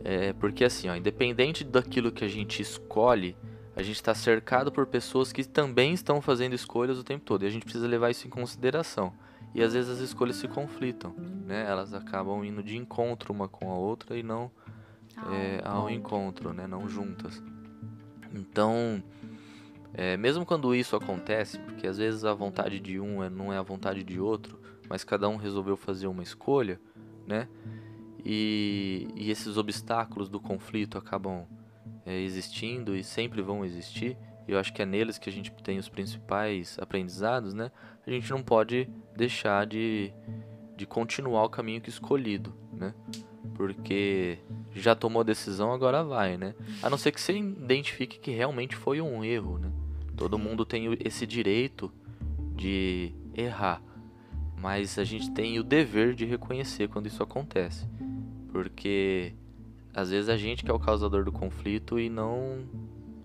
é 0.05 0.33
porque 0.33 0.65
assim, 0.65 0.89
ó, 0.89 0.97
independente 0.97 1.65
daquilo 1.65 2.11
que 2.11 2.25
a 2.25 2.29
gente 2.29 2.63
escolhe, 2.63 3.37
a 3.75 3.83
gente 3.83 3.97
está 3.97 4.15
cercado 4.15 4.71
por 4.71 4.87
pessoas 4.87 5.33
que 5.33 5.45
também 5.45 5.95
estão 5.95 6.21
fazendo 6.21 6.55
escolhas 6.55 6.99
o 6.99 7.05
tempo 7.05 7.25
todo 7.25 7.45
e 7.45 7.47
a 7.47 7.51
gente 7.51 7.63
precisa 7.63 7.87
levar 7.87 8.11
isso 8.11 8.27
em 8.27 8.31
consideração. 8.31 9.13
E 9.55 9.63
às 9.63 9.75
vezes 9.75 9.91
as 9.91 9.99
escolhas 9.99 10.37
se 10.37 10.49
conflitam, 10.49 11.15
né? 11.47 11.67
Elas 11.69 11.93
acabam 11.93 12.45
indo 12.45 12.63
de 12.63 12.77
encontro 12.77 13.33
uma 13.33 13.49
com 13.49 13.71
a 13.71 13.75
outra 13.75 14.17
e 14.17 14.23
não 14.23 14.51
é, 15.31 15.61
ao 15.65 15.91
encontro, 15.91 16.53
né? 16.53 16.67
Não 16.67 16.89
juntas. 16.89 17.43
Então, 18.35 19.03
é, 19.93 20.17
mesmo 20.17 20.47
quando 20.47 20.75
isso 20.75 20.97
acontece, 20.97 21.59
porque 21.59 21.87
às 21.87 21.99
vezes 21.99 22.25
a 22.25 22.33
vontade 22.33 22.81
de 22.81 22.99
um 22.99 23.23
é, 23.23 23.29
não 23.29 23.53
é 23.53 23.59
a 23.59 23.63
vontade 23.63 24.03
de 24.03 24.19
outro, 24.19 24.59
mas 24.89 25.05
cada 25.05 25.29
um 25.29 25.37
resolveu 25.37 25.77
fazer 25.77 26.07
uma 26.07 26.23
escolha, 26.23 26.81
né? 27.27 27.49
E, 28.25 29.09
e 29.17 29.31
esses 29.31 29.57
obstáculos 29.57 30.29
do 30.29 30.41
conflito 30.41 30.97
acabam 30.97 31.47
é, 32.07 32.21
existindo 32.21 32.97
e 32.97 33.03
sempre 33.03 33.43
vão 33.43 33.65
existir. 33.65 34.17
Eu 34.47 34.59
acho 34.59 34.73
que 34.73 34.83
é 34.83 34.87
neles 34.87 35.19
que 35.19 35.29
a 35.29 35.33
gente 35.33 35.51
tem 35.63 35.79
os 35.79 35.89
principais 35.89 36.79
aprendizados, 36.81 37.55
né? 37.55 37.71
A 38.07 38.11
gente 38.11 38.31
não 38.31 38.43
pode 38.43 38.89
deixar 39.17 39.67
de, 39.67 40.13
de 40.77 40.87
continuar 40.87 41.45
o 41.45 41.51
caminho 41.51 41.81
que 41.81 41.89
escolhido, 41.89 42.53
né? 42.73 42.95
Porque 43.55 44.39
já 44.75 44.95
tomou 44.95 45.21
a 45.21 45.25
decisão, 45.25 45.73
agora 45.73 46.03
vai, 46.03 46.37
né? 46.37 46.55
A 46.83 46.91
não 46.91 46.99
ser 46.99 47.13
que 47.13 47.21
você 47.21 47.33
identifique 47.37 48.19
que 48.19 48.31
realmente 48.31 48.75
foi 48.75 49.01
um 49.01 49.25
erro, 49.25 49.59
né? 49.59 49.71
Todo 50.17 50.39
mundo 50.39 50.65
tem 50.65 50.97
esse 51.05 51.27
direito 51.27 51.93
de 52.55 53.13
errar, 53.35 53.83
mas 54.61 54.99
a 54.99 55.05
gente 55.05 55.31
tem 55.31 55.59
o 55.59 55.65
dever 55.65 56.15
de 56.15 56.25
reconhecer 56.25 56.89
quando 56.89 57.07
isso 57.07 57.23
acontece, 57.23 57.89
porque 58.51 59.35
às 59.95 60.11
vezes 60.11 60.29
a 60.29 60.37
gente 60.37 60.65
que 60.65 60.71
é 60.71 60.75
o 60.75 60.79
causador 60.79 61.25
do 61.25 61.33
conflito 61.33 61.99
e 61.99 62.09
não 62.09 62.65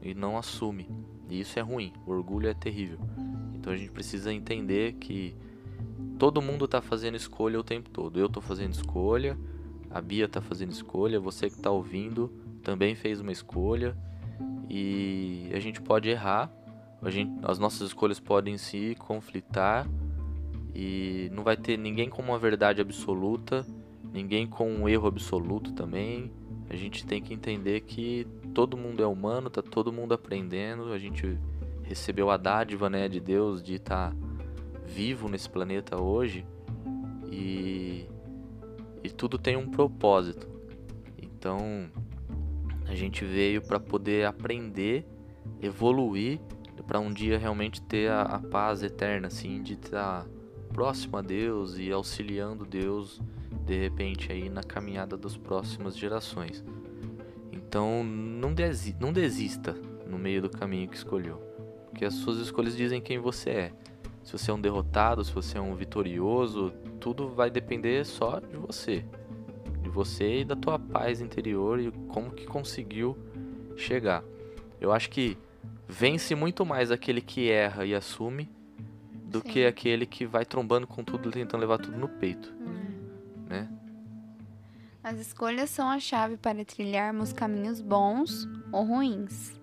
e 0.01 0.13
não 0.13 0.37
assume. 0.37 0.89
E 1.29 1.39
isso 1.39 1.57
é 1.59 1.61
ruim. 1.61 1.93
O 2.05 2.11
orgulho 2.11 2.47
é 2.47 2.53
terrível. 2.53 2.99
Então 3.53 3.73
a 3.73 3.77
gente 3.77 3.91
precisa 3.91 4.31
entender 4.33 4.93
que 4.93 5.35
todo 6.17 6.41
mundo 6.41 6.65
está 6.65 6.81
fazendo 6.81 7.15
escolha 7.15 7.59
o 7.59 7.63
tempo 7.63 7.89
todo. 7.89 8.19
Eu 8.19 8.27
estou 8.27 8.41
fazendo 8.41 8.73
escolha, 8.73 9.37
a 9.89 10.01
Bia 10.01 10.25
está 10.25 10.41
fazendo 10.41 10.71
escolha, 10.71 11.19
você 11.19 11.49
que 11.49 11.55
está 11.55 11.71
ouvindo 11.71 12.31
também 12.63 12.95
fez 12.95 13.21
uma 13.21 13.31
escolha 13.31 13.95
e 14.69 15.49
a 15.53 15.59
gente 15.59 15.81
pode 15.81 16.09
errar, 16.09 16.51
a 17.01 17.09
gente, 17.09 17.31
as 17.43 17.57
nossas 17.57 17.87
escolhas 17.87 18.19
podem 18.19 18.57
se 18.57 18.95
conflitar 18.95 19.87
e 20.75 21.29
não 21.33 21.43
vai 21.43 21.55
ter 21.55 21.77
ninguém 21.77 22.09
com 22.09 22.21
uma 22.21 22.37
verdade 22.37 22.81
absoluta, 22.81 23.65
ninguém 24.11 24.45
com 24.45 24.69
um 24.69 24.89
erro 24.89 25.07
absoluto 25.07 25.71
também. 25.71 26.31
A 26.69 26.75
gente 26.75 27.05
tem 27.05 27.21
que 27.21 27.33
entender 27.33 27.81
que 27.81 28.27
todo 28.53 28.77
mundo 28.77 29.01
é 29.01 29.07
humano, 29.07 29.49
tá 29.49 29.61
todo 29.61 29.91
mundo 29.91 30.13
aprendendo, 30.13 30.91
a 30.91 30.97
gente 30.99 31.37
recebeu 31.83 32.29
a 32.29 32.37
dádiva, 32.37 32.89
né, 32.89 33.07
de 33.07 33.19
Deus 33.19 33.63
de 33.63 33.75
estar 33.75 34.11
tá 34.11 34.17
vivo 34.85 35.29
nesse 35.29 35.49
planeta 35.49 36.01
hoje 36.01 36.45
e 37.31 38.05
e 39.03 39.09
tudo 39.09 39.37
tem 39.37 39.55
um 39.55 39.69
propósito. 39.69 40.47
Então, 41.17 41.89
a 42.87 42.95
gente 42.95 43.23
veio 43.23 43.61
para 43.61 43.79
poder 43.79 44.25
aprender, 44.25 45.05
evoluir, 45.61 46.39
para 46.85 46.99
um 46.99 47.11
dia 47.11 47.37
realmente 47.37 47.81
ter 47.81 48.09
a, 48.09 48.21
a, 48.21 48.39
paz 48.39 48.81
eterna, 48.81 49.27
assim, 49.27 49.61
de 49.61 49.73
estar 49.73 50.23
tá 50.23 50.27
próximo 50.73 51.17
a 51.17 51.21
Deus 51.21 51.77
e 51.77 51.91
auxiliando 51.91 52.65
Deus 52.65 53.21
de 53.67 53.77
repente 53.77 54.31
aí 54.31 54.49
na 54.49 54.63
caminhada 54.63 55.17
das 55.17 55.35
próximas 55.35 55.97
gerações. 55.97 56.63
Então, 57.51 58.01
não, 58.01 58.53
desi 58.53 58.95
não 58.97 59.11
desista 59.11 59.73
no 60.07 60.17
meio 60.17 60.41
do 60.41 60.49
caminho 60.49 60.87
que 60.87 60.95
escolheu, 60.95 61.35
porque 61.89 62.05
as 62.05 62.13
suas 62.13 62.37
escolhas 62.39 62.77
dizem 62.77 63.01
quem 63.01 63.19
você 63.19 63.49
é. 63.49 63.73
Se 64.23 64.31
você 64.31 64.51
é 64.51 64.53
um 64.53 64.59
derrotado, 64.59 65.23
se 65.23 65.33
você 65.33 65.57
é 65.57 65.61
um 65.61 65.75
vitorioso, 65.75 66.71
tudo 66.99 67.27
vai 67.27 67.49
depender 67.49 68.05
só 68.05 68.39
de 68.39 68.55
você. 68.55 69.05
De 69.81 69.89
você 69.89 70.39
e 70.39 70.45
da 70.45 70.55
tua 70.55 70.79
paz 70.79 71.19
interior 71.19 71.79
e 71.79 71.91
como 72.07 72.31
que 72.31 72.45
conseguiu 72.45 73.17
chegar. 73.75 74.23
Eu 74.79 74.93
acho 74.93 75.09
que 75.09 75.37
vence 75.87 76.35
muito 76.35 76.65
mais 76.65 76.89
aquele 76.89 77.21
que 77.21 77.49
erra 77.49 77.85
e 77.85 77.93
assume 77.93 78.49
do 79.13 79.39
Sim. 79.39 79.49
que 79.49 79.65
aquele 79.65 80.05
que 80.05 80.25
vai 80.25 80.45
trombando 80.45 80.87
com 80.87 81.03
tudo, 81.03 81.31
tentando 81.31 81.61
levar 81.61 81.77
tudo 81.77 81.97
no 81.97 82.07
peito. 82.07 82.56
As 85.07 85.19
escolhas 85.19 85.69
são 85.69 85.89
a 85.89 86.01
chave 86.01 86.35
para 86.35 86.65
trilharmos 86.65 87.31
caminhos 87.31 87.79
bons 87.79 88.45
ou 88.73 88.83
ruins 88.83 89.57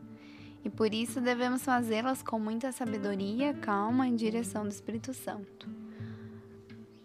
e 0.64 0.70
por 0.70 0.94
isso 0.94 1.20
devemos 1.20 1.62
fazê-las 1.62 2.22
com 2.22 2.38
muita 2.38 2.72
sabedoria, 2.72 3.52
calma 3.52 4.08
em 4.08 4.16
direção 4.16 4.62
do 4.62 4.70
Espírito 4.70 5.12
Santo. 5.12 5.68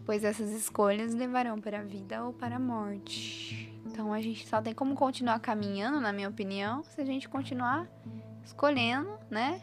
Pois 0.06 0.24
essas 0.24 0.52
escolhas 0.52 1.14
levarão 1.14 1.60
para 1.60 1.82
a 1.82 1.84
vida 1.84 2.24
ou 2.24 2.32
para 2.32 2.56
a 2.56 2.60
morte. 2.60 3.78
Então 3.86 4.14
a 4.14 4.22
gente 4.22 4.48
só 4.48 4.62
tem 4.62 4.74
como 4.74 4.96
continuar 4.96 5.42
caminhando, 5.42 6.00
na 6.00 6.14
minha 6.14 6.30
opinião, 6.30 6.82
se 6.82 7.02
a 7.02 7.06
gente 7.06 7.28
continuar 7.28 7.90
escolhendo, 8.46 9.20
né? 9.30 9.62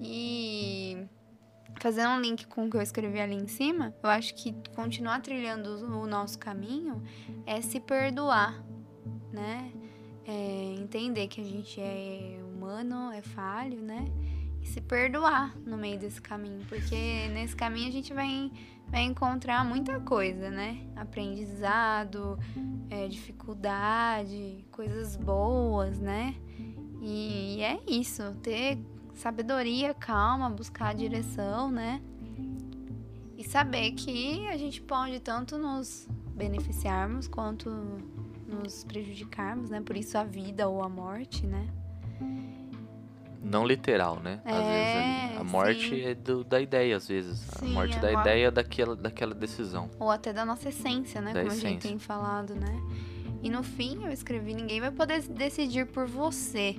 E 0.00 1.04
fazendo 1.80 2.10
um 2.10 2.20
link 2.20 2.46
com 2.46 2.66
o 2.66 2.70
que 2.70 2.76
eu 2.76 2.82
escrevi 2.82 3.20
ali 3.20 3.34
em 3.34 3.46
cima, 3.46 3.94
eu 4.02 4.08
acho 4.08 4.34
que 4.34 4.54
continuar 4.74 5.20
trilhando 5.20 5.70
o 5.98 6.06
nosso 6.06 6.38
caminho 6.38 7.02
é 7.46 7.60
se 7.60 7.80
perdoar, 7.80 8.64
né? 9.32 9.72
É 10.26 10.74
entender 10.78 11.28
que 11.28 11.40
a 11.40 11.44
gente 11.44 11.80
é 11.80 12.40
humano, 12.42 13.12
é 13.12 13.20
falho, 13.20 13.80
né? 13.80 14.06
E 14.62 14.66
se 14.66 14.80
perdoar 14.80 15.54
no 15.58 15.76
meio 15.76 15.98
desse 15.98 16.20
caminho, 16.20 16.64
porque 16.66 17.28
nesse 17.28 17.54
caminho 17.54 17.88
a 17.88 17.92
gente 17.92 18.14
vai, 18.14 18.50
vai 18.88 19.02
encontrar 19.02 19.62
muita 19.64 20.00
coisa, 20.00 20.50
né? 20.50 20.78
Aprendizado, 20.96 22.38
é, 22.88 23.06
dificuldade, 23.06 24.64
coisas 24.72 25.16
boas, 25.16 25.98
né? 26.00 26.34
E, 27.02 27.56
e 27.58 27.62
é 27.62 27.78
isso, 27.86 28.22
ter 28.42 28.78
sabedoria, 29.14 29.94
calma, 29.94 30.48
buscar 30.50 30.88
a 30.88 30.92
direção, 30.92 31.70
né? 31.70 32.00
E 33.36 33.44
saber 33.44 33.92
que 33.92 34.46
a 34.48 34.56
gente 34.56 34.80
pode 34.80 35.20
tanto 35.20 35.58
nos 35.58 36.08
beneficiarmos 36.34 37.28
quanto 37.28 37.70
nos 38.46 38.84
prejudicarmos, 38.84 39.70
né? 39.70 39.80
Por 39.80 39.96
isso 39.96 40.16
a 40.16 40.24
vida 40.24 40.68
ou 40.68 40.82
a 40.82 40.88
morte, 40.88 41.46
né? 41.46 41.68
Não 43.42 43.66
literal, 43.66 44.20
né? 44.20 44.40
Às 44.44 44.54
é, 44.54 44.62
vezes 44.72 44.96
ali. 44.96 45.36
A 45.38 45.44
morte 45.44 45.90
sim. 45.90 46.00
é 46.02 46.14
do, 46.14 46.42
da 46.42 46.60
ideia, 46.60 46.96
às 46.96 47.06
vezes. 47.06 47.38
Sim, 47.38 47.72
a 47.72 47.74
morte 47.74 47.98
a 47.98 48.00
da 48.00 48.12
morte... 48.12 48.20
ideia 48.22 48.50
daquela, 48.50 48.96
daquela 48.96 49.34
decisão. 49.34 49.90
Ou 49.98 50.10
até 50.10 50.32
da 50.32 50.46
nossa 50.46 50.70
essência, 50.70 51.20
né? 51.20 51.34
Da 51.34 51.40
Como 51.40 51.52
essência. 51.52 51.68
a 51.68 51.72
gente 51.72 51.82
tem 51.82 51.98
falado, 51.98 52.54
né? 52.54 52.80
E 53.42 53.50
no 53.50 53.62
fim, 53.62 54.02
eu 54.02 54.10
escrevi: 54.10 54.54
ninguém 54.54 54.80
vai 54.80 54.90
poder 54.90 55.20
decidir 55.28 55.86
por 55.86 56.06
você, 56.06 56.76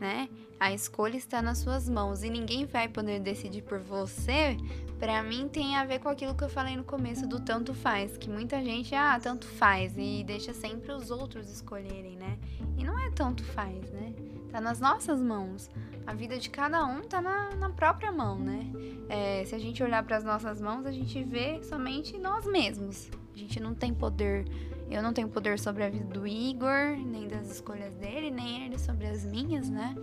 né? 0.00 0.28
A 0.64 0.72
escolha 0.72 1.18
está 1.18 1.42
nas 1.42 1.58
suas 1.58 1.90
mãos 1.90 2.22
e 2.22 2.30
ninguém 2.30 2.64
vai 2.64 2.88
poder 2.88 3.20
decidir 3.20 3.60
por 3.60 3.78
você. 3.80 4.56
Para 4.98 5.22
mim, 5.22 5.46
tem 5.46 5.76
a 5.76 5.84
ver 5.84 5.98
com 5.98 6.08
aquilo 6.08 6.34
que 6.34 6.42
eu 6.42 6.48
falei 6.48 6.74
no 6.74 6.82
começo 6.82 7.28
do 7.28 7.38
tanto 7.38 7.74
faz, 7.74 8.16
que 8.16 8.30
muita 8.30 8.64
gente, 8.64 8.94
ah, 8.94 9.20
tanto 9.22 9.46
faz 9.46 9.92
e 9.98 10.24
deixa 10.26 10.54
sempre 10.54 10.90
os 10.90 11.10
outros 11.10 11.50
escolherem, 11.50 12.16
né? 12.16 12.38
E 12.78 12.82
não 12.82 12.98
é 12.98 13.10
tanto 13.10 13.44
faz, 13.44 13.90
né? 13.90 14.14
Tá 14.50 14.58
nas 14.58 14.80
nossas 14.80 15.20
mãos. 15.20 15.68
A 16.06 16.14
vida 16.14 16.38
de 16.38 16.48
cada 16.48 16.82
um 16.86 17.02
tá 17.02 17.20
na, 17.20 17.54
na 17.56 17.68
própria 17.68 18.10
mão, 18.10 18.38
né? 18.38 18.64
É, 19.10 19.44
se 19.44 19.54
a 19.54 19.58
gente 19.58 19.82
olhar 19.82 20.02
para 20.02 20.16
as 20.16 20.24
nossas 20.24 20.62
mãos, 20.62 20.86
a 20.86 20.92
gente 20.92 21.22
vê 21.24 21.62
somente 21.62 22.16
nós 22.16 22.46
mesmos. 22.46 23.10
A 23.34 23.38
gente 23.38 23.60
não 23.60 23.74
tem 23.74 23.92
poder. 23.92 24.46
Eu 24.90 25.02
não 25.02 25.12
tenho 25.12 25.28
poder 25.28 25.58
sobre 25.58 25.82
a 25.82 25.90
vida 25.90 26.04
do 26.04 26.26
Igor, 26.26 26.96
nem 26.96 27.26
das 27.26 27.50
escolhas 27.50 27.94
dele, 27.96 28.30
nem 28.30 28.64
ele 28.64 28.78
sobre 28.78 29.06
as 29.06 29.24
minhas, 29.24 29.68
né? 29.68 29.94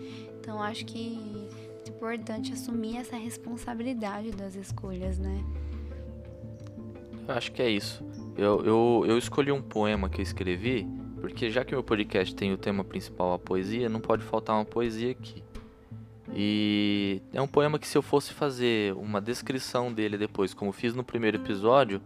Então 0.41 0.61
acho 0.61 0.83
que 0.85 1.47
é 1.85 1.89
importante 1.89 2.51
assumir 2.51 2.97
essa 2.97 3.15
responsabilidade 3.15 4.31
das 4.31 4.55
escolhas, 4.55 5.19
né? 5.19 5.45
Acho 7.27 7.51
que 7.51 7.61
é 7.61 7.69
isso. 7.69 8.03
Eu, 8.35 8.65
eu, 8.65 9.03
eu 9.07 9.17
escolhi 9.19 9.51
um 9.51 9.61
poema 9.61 10.09
que 10.09 10.19
eu 10.19 10.23
escrevi 10.23 10.87
porque 11.21 11.51
já 11.51 11.63
que 11.63 11.73
meu 11.75 11.83
podcast 11.83 12.33
tem 12.33 12.51
o 12.51 12.57
tema 12.57 12.83
principal 12.83 13.33
a 13.33 13.39
poesia, 13.39 13.87
não 13.87 13.99
pode 13.99 14.23
faltar 14.23 14.55
uma 14.55 14.65
poesia 14.65 15.11
aqui. 15.11 15.43
E 16.33 17.21
é 17.31 17.39
um 17.39 17.47
poema 17.47 17.77
que 17.77 17.87
se 17.87 17.95
eu 17.95 18.01
fosse 18.01 18.33
fazer 18.33 18.95
uma 18.95 19.21
descrição 19.21 19.93
dele 19.93 20.17
depois, 20.17 20.55
como 20.55 20.71
fiz 20.71 20.95
no 20.95 21.03
primeiro 21.03 21.37
episódio, 21.37 22.01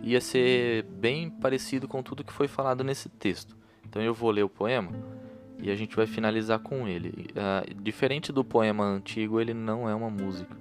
ia 0.00 0.20
ser 0.20 0.84
bem 0.84 1.28
parecido 1.28 1.88
com 1.88 2.00
tudo 2.00 2.22
que 2.22 2.32
foi 2.32 2.46
falado 2.46 2.84
nesse 2.84 3.08
texto. 3.08 3.56
Então 3.84 4.00
eu 4.00 4.14
vou 4.14 4.30
ler 4.30 4.44
o 4.44 4.48
poema 4.48 4.92
e 5.62 5.70
a 5.70 5.76
gente 5.76 5.94
vai 5.94 6.06
finalizar 6.06 6.58
com 6.58 6.88
ele. 6.88 7.30
Uh, 7.30 7.82
diferente 7.82 8.32
do 8.32 8.44
poema 8.44 8.84
antigo, 8.84 9.40
ele 9.40 9.54
não 9.54 9.88
é 9.88 9.94
uma 9.94 10.10
música. 10.10 10.56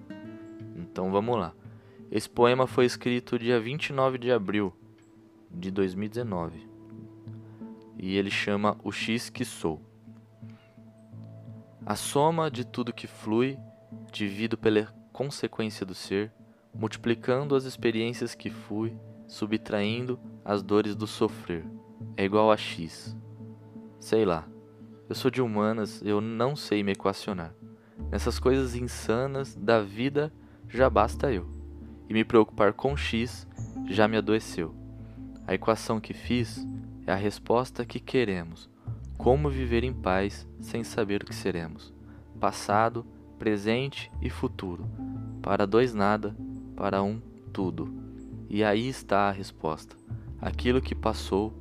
Então 0.78 1.12
vamos 1.12 1.38
lá. 1.38 1.54
Esse 2.12 2.30
poema 2.30 2.68
foi 2.68 2.86
escrito 2.86 3.40
dia 3.40 3.60
29 3.60 4.20
de 4.20 4.32
abril 4.32 4.72
de 5.50 5.72
2019 5.72 6.70
e 7.98 8.16
ele 8.16 8.30
chama 8.32 8.78
O 8.84 8.92
X 8.92 9.30
que 9.30 9.44
Sou. 9.44 9.82
A 11.86 11.96
soma 11.96 12.50
de 12.50 12.66
tudo 12.66 12.94
que 12.94 13.08
flui, 13.08 13.58
divido 14.12 14.58
pela 14.58 14.86
consequência 15.12 15.86
do 15.86 15.96
ser, 15.96 16.32
multiplicando 16.74 17.56
as 17.56 17.66
experiências 17.66 18.36
que 18.36 18.50
fui, 18.50 18.96
subtraindo 19.28 20.20
as 20.46 20.62
dores 20.62 20.96
do 20.96 21.08
sofrer, 21.08 21.66
é 22.16 22.24
igual 22.24 22.52
a 22.52 22.58
X. 22.58 23.16
Sei 24.00 24.26
lá. 24.26 24.48
Eu 25.12 25.16
sou 25.16 25.30
de 25.30 25.42
humanas, 25.42 26.02
eu 26.06 26.22
não 26.22 26.56
sei 26.56 26.82
me 26.84 26.94
equacionar. 26.94 27.54
Nessas 28.10 28.40
coisas 28.40 28.78
insanas 28.78 29.54
da 29.56 29.82
vida 29.82 30.32
já 30.70 30.90
basta 30.90 31.30
eu. 31.30 31.50
E 32.08 32.14
me 32.14 32.24
preocupar 32.24 32.72
com 32.72 32.96
X 32.96 33.46
já 33.90 34.08
me 34.08 34.16
adoeceu. 34.16 34.74
A 35.46 35.54
equação 35.54 36.00
que 36.00 36.14
fiz 36.14 36.66
é 37.06 37.12
a 37.12 37.18
resposta 37.18 37.84
que 37.84 38.00
queremos. 38.00 38.70
Como 39.18 39.50
viver 39.50 39.84
em 39.84 39.92
paz 39.92 40.48
sem 40.62 40.82
saber 40.82 41.24
o 41.24 41.26
que 41.26 41.36
seremos? 41.36 41.94
Passado, 42.40 43.06
presente 43.38 44.10
e 44.22 44.30
futuro. 44.30 44.86
Para 45.42 45.68
dois 45.68 45.94
nada, 45.94 46.34
para 46.74 47.04
um 47.04 47.22
tudo. 47.52 47.94
E 48.50 48.64
aí 48.64 48.88
está 48.88 49.28
a 49.28 49.32
resposta. 49.32 49.94
Aquilo 50.40 50.82
que 50.82 50.96
passou, 50.96 51.54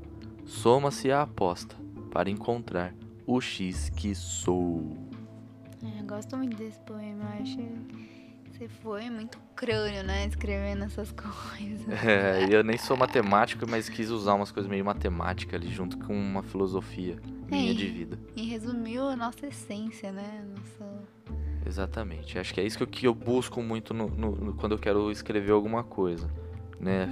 soma-se 0.45 1.11
à 1.11 1.23
aposta 1.23 1.75
para 2.13 2.31
encontrar 2.31 2.95
o 3.33 3.41
X 3.41 3.89
que 3.91 4.15
sou. 4.15 4.83
É, 5.83 6.01
eu 6.01 6.07
gosto 6.07 6.37
muito 6.37 6.57
desse 6.57 6.79
poema, 6.81 7.25
eu 7.37 7.43
acho 7.43 7.57
que 7.57 8.51
você 8.59 8.69
foi 8.69 9.09
muito 9.09 9.39
crânio, 9.55 10.03
né, 10.03 10.27
escrevendo 10.27 10.85
essas 10.85 11.13
coisas. 11.17 11.89
É, 12.05 12.47
eu 12.51 12.63
nem 12.65 12.77
sou 12.77 12.97
matemático, 12.97 13.65
mas 13.69 13.89
quis 13.89 14.11
usar 14.11 14.35
umas 14.35 14.51
coisas 14.53 14.69
meio 14.71 14.85
matemática 14.85 15.57
ali 15.57 15.69
junto 15.69 15.97
com 15.99 16.13
uma 16.15 16.43
filosofia 16.43 17.17
minha 17.51 17.71
É, 17.71 17.75
de 17.75 17.89
vida. 17.89 18.19
E 18.37 18.43
resumiu 18.45 19.09
a 19.09 19.17
nossa 19.17 19.47
essência, 19.47 20.13
né? 20.13 20.45
Nossa... 20.57 21.03
Exatamente. 21.67 22.39
Acho 22.39 22.53
que 22.55 22.61
é 22.61 22.65
isso 22.67 22.77
que 22.79 22.83
eu, 22.83 22.87
que 22.87 23.07
eu 23.07 23.15
busco 23.15 23.63
muito 23.63 23.95
no, 23.95 24.09
no- 24.09 24.37
no- 24.37 24.55
quando 24.55 24.73
eu 24.73 24.79
quero 24.79 25.11
escrever 25.11 25.53
alguma 25.53 25.83
coisa, 25.85 26.29
né? 26.79 27.09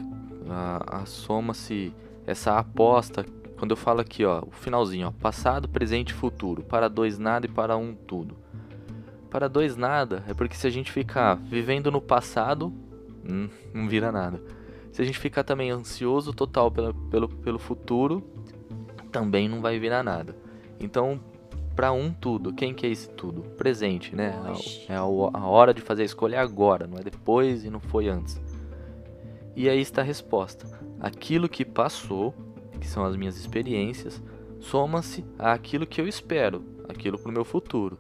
A, 0.48 1.02
a 1.02 1.07
soma-se 1.07 1.92
essa 2.26 2.59
aposta. 2.59 3.24
Quando 3.59 3.73
eu 3.73 3.77
falo 3.77 4.01
aqui, 4.01 4.25
ó, 4.25 4.42
o 4.47 4.51
finalzinho, 4.53 5.09
ó, 5.09 5.11
passado, 5.11 5.68
presente 5.68 6.11
e 6.11 6.14
futuro, 6.14 6.62
para 6.62 6.88
dois 6.88 7.18
nada 7.18 7.47
e 7.47 7.49
para 7.49 7.77
um 7.77 7.94
tudo. 7.94 8.37
Para 9.29 9.49
dois 9.49 9.77
nada 9.77 10.23
é 10.29 10.33
porque 10.33 10.55
se 10.55 10.66
a 10.66 10.71
gente 10.71 10.92
ficar 10.92 11.35
vivendo 11.35 11.90
no 11.90 12.01
passado, 12.01 12.73
hum, 13.29 13.49
não 13.75 13.88
vira 13.88 14.12
nada. 14.12 14.40
Se 14.92 15.03
a 15.03 15.05
gente 15.05 15.18
ficar 15.18 15.42
também 15.44 15.71
ansioso 15.71 16.33
total 16.33 16.71
pela, 16.71 16.94
pelo, 17.11 17.29
pelo 17.29 17.59
futuro, 17.59 18.23
também 19.11 19.49
não 19.49 19.61
vai 19.61 19.79
virar 19.79 20.03
nada. 20.03 20.37
Então, 20.81 21.21
para 21.75 21.92
um 21.92 22.12
tudo, 22.12 22.53
quem 22.53 22.73
que 22.73 22.87
é 22.87 22.90
esse 22.90 23.09
tudo? 23.11 23.42
Presente, 23.57 24.14
né? 24.14 24.35
É 24.88 24.94
a, 24.94 25.01
a 25.01 25.47
hora 25.47 25.75
de 25.75 25.83
fazer 25.83 26.03
a 26.03 26.07
escolha 26.07 26.40
agora, 26.40 26.87
não 26.87 26.99
é 26.99 27.03
depois 27.03 27.64
e 27.64 27.71
não 27.71 27.81
foi 27.81 28.09
antes. 28.09 28.40
E 29.55 29.68
aí 29.68 29.81
está 29.81 30.03
a 30.03 30.05
resposta. 30.05 30.66
Aquilo 31.01 31.49
que 31.49 31.64
passou, 31.64 32.35
que 32.80 32.86
são 32.86 33.04
as 33.04 33.16
minhas 33.16 33.36
experiências, 33.36 34.22
soma-se 34.60 35.24
àquilo 35.38 35.86
que 35.86 36.00
eu 36.00 36.08
espero, 36.08 36.64
aquilo 36.88 37.18
para 37.18 37.30
o 37.30 37.32
meu 37.34 37.44
futuro. 37.44 37.98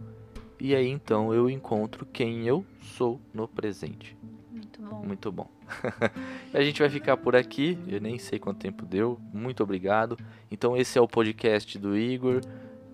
E 0.60 0.74
aí 0.74 0.88
então 0.88 1.32
eu 1.32 1.48
encontro 1.48 2.04
quem 2.06 2.46
eu 2.46 2.64
sou 2.80 3.20
no 3.32 3.46
presente. 3.46 4.16
Muito 4.50 4.82
bom. 4.82 5.04
Muito 5.04 5.32
bom. 5.32 5.50
E 6.52 6.56
a 6.56 6.62
gente 6.62 6.80
vai 6.80 6.88
ficar 6.88 7.16
por 7.16 7.36
aqui. 7.36 7.78
Eu 7.86 8.00
nem 8.00 8.18
sei 8.18 8.38
quanto 8.38 8.58
tempo 8.58 8.86
deu. 8.86 9.20
Muito 9.32 9.62
obrigado. 9.62 10.16
Então 10.50 10.76
esse 10.76 10.98
é 10.98 11.00
o 11.00 11.06
podcast 11.06 11.78
do 11.78 11.96
Igor, 11.96 12.40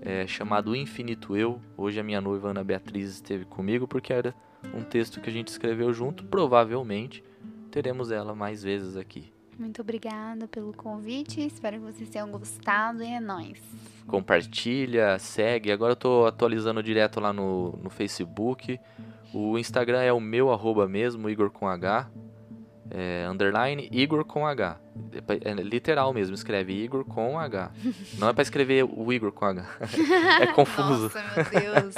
é, 0.00 0.26
chamado 0.26 0.74
Infinito 0.74 1.36
Eu. 1.36 1.60
Hoje 1.76 2.00
a 2.00 2.02
minha 2.02 2.20
noiva 2.20 2.50
Ana 2.50 2.64
Beatriz 2.64 3.10
esteve 3.10 3.44
comigo 3.44 3.86
porque 3.86 4.12
era 4.12 4.34
um 4.74 4.82
texto 4.82 5.20
que 5.20 5.30
a 5.30 5.32
gente 5.32 5.48
escreveu 5.48 5.92
junto. 5.92 6.24
Provavelmente 6.24 7.22
teremos 7.70 8.10
ela 8.10 8.34
mais 8.34 8.62
vezes 8.62 8.96
aqui. 8.96 9.33
Muito 9.58 9.82
obrigada 9.82 10.48
pelo 10.48 10.72
convite. 10.72 11.40
Espero 11.40 11.78
que 11.78 11.92
vocês 11.92 12.08
tenham 12.08 12.30
gostado 12.30 13.02
e 13.02 13.12
é 13.12 13.20
nóis. 13.20 13.60
Compartilha, 14.06 15.18
segue. 15.18 15.70
Agora 15.70 15.92
eu 15.92 15.96
tô 15.96 16.26
atualizando 16.26 16.82
direto 16.82 17.20
lá 17.20 17.32
no, 17.32 17.78
no 17.82 17.90
Facebook. 17.90 18.78
O 19.32 19.58
Instagram 19.58 20.00
é 20.00 20.12
o 20.12 20.20
meu 20.20 20.52
arroba 20.52 20.86
mesmo, 20.88 21.28
Igor 21.28 21.50
com 21.50 21.68
H. 21.68 22.08
É, 22.90 23.26
underline 23.28 23.88
Igor 23.90 24.24
com 24.24 24.46
H. 24.46 24.78
É 25.12 25.50
É 25.50 25.54
literal 25.54 26.12
mesmo, 26.12 26.34
escreve 26.34 26.72
Igor 26.72 27.04
com 27.04 27.38
H. 27.38 27.72
Não 28.18 28.28
é 28.28 28.32
pra 28.32 28.42
escrever 28.42 28.84
o 28.84 29.12
Igor 29.12 29.32
com 29.32 29.46
H. 29.46 29.66
é 30.40 30.46
confuso. 30.48 31.04
Nossa, 31.04 31.24
meu 31.34 31.60
Deus. 31.60 31.94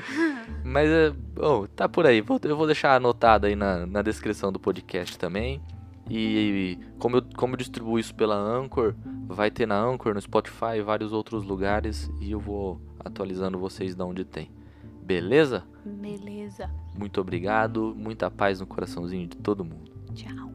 Mas 0.64 0.90
é, 0.90 1.10
bom, 1.10 1.66
tá 1.66 1.88
por 1.88 2.06
aí. 2.06 2.24
Eu 2.42 2.56
vou 2.56 2.66
deixar 2.66 2.96
anotado 2.96 3.46
aí 3.46 3.54
na, 3.54 3.86
na 3.86 4.02
descrição 4.02 4.52
do 4.52 4.58
podcast 4.58 5.16
também. 5.16 5.62
E 6.08 6.78
como 6.98 7.16
eu, 7.16 7.22
como 7.36 7.54
eu 7.54 7.58
distribuo 7.58 7.98
isso 7.98 8.14
pela 8.14 8.36
Anchor, 8.36 8.94
vai 9.26 9.50
ter 9.50 9.66
na 9.66 9.80
Anchor, 9.80 10.14
no 10.14 10.20
Spotify 10.20 10.76
e 10.78 10.82
vários 10.82 11.12
outros 11.12 11.42
lugares. 11.44 12.10
E 12.20 12.30
eu 12.30 12.40
vou 12.40 12.80
atualizando 12.98 13.58
vocês 13.58 13.94
de 13.94 14.02
onde 14.02 14.24
tem. 14.24 14.50
Beleza? 15.02 15.64
Beleza. 15.84 16.70
Muito 16.96 17.20
obrigado. 17.20 17.94
Muita 17.96 18.30
paz 18.30 18.60
no 18.60 18.66
coraçãozinho 18.66 19.26
de 19.28 19.36
todo 19.36 19.64
mundo. 19.64 19.90
Tchau. 20.14 20.45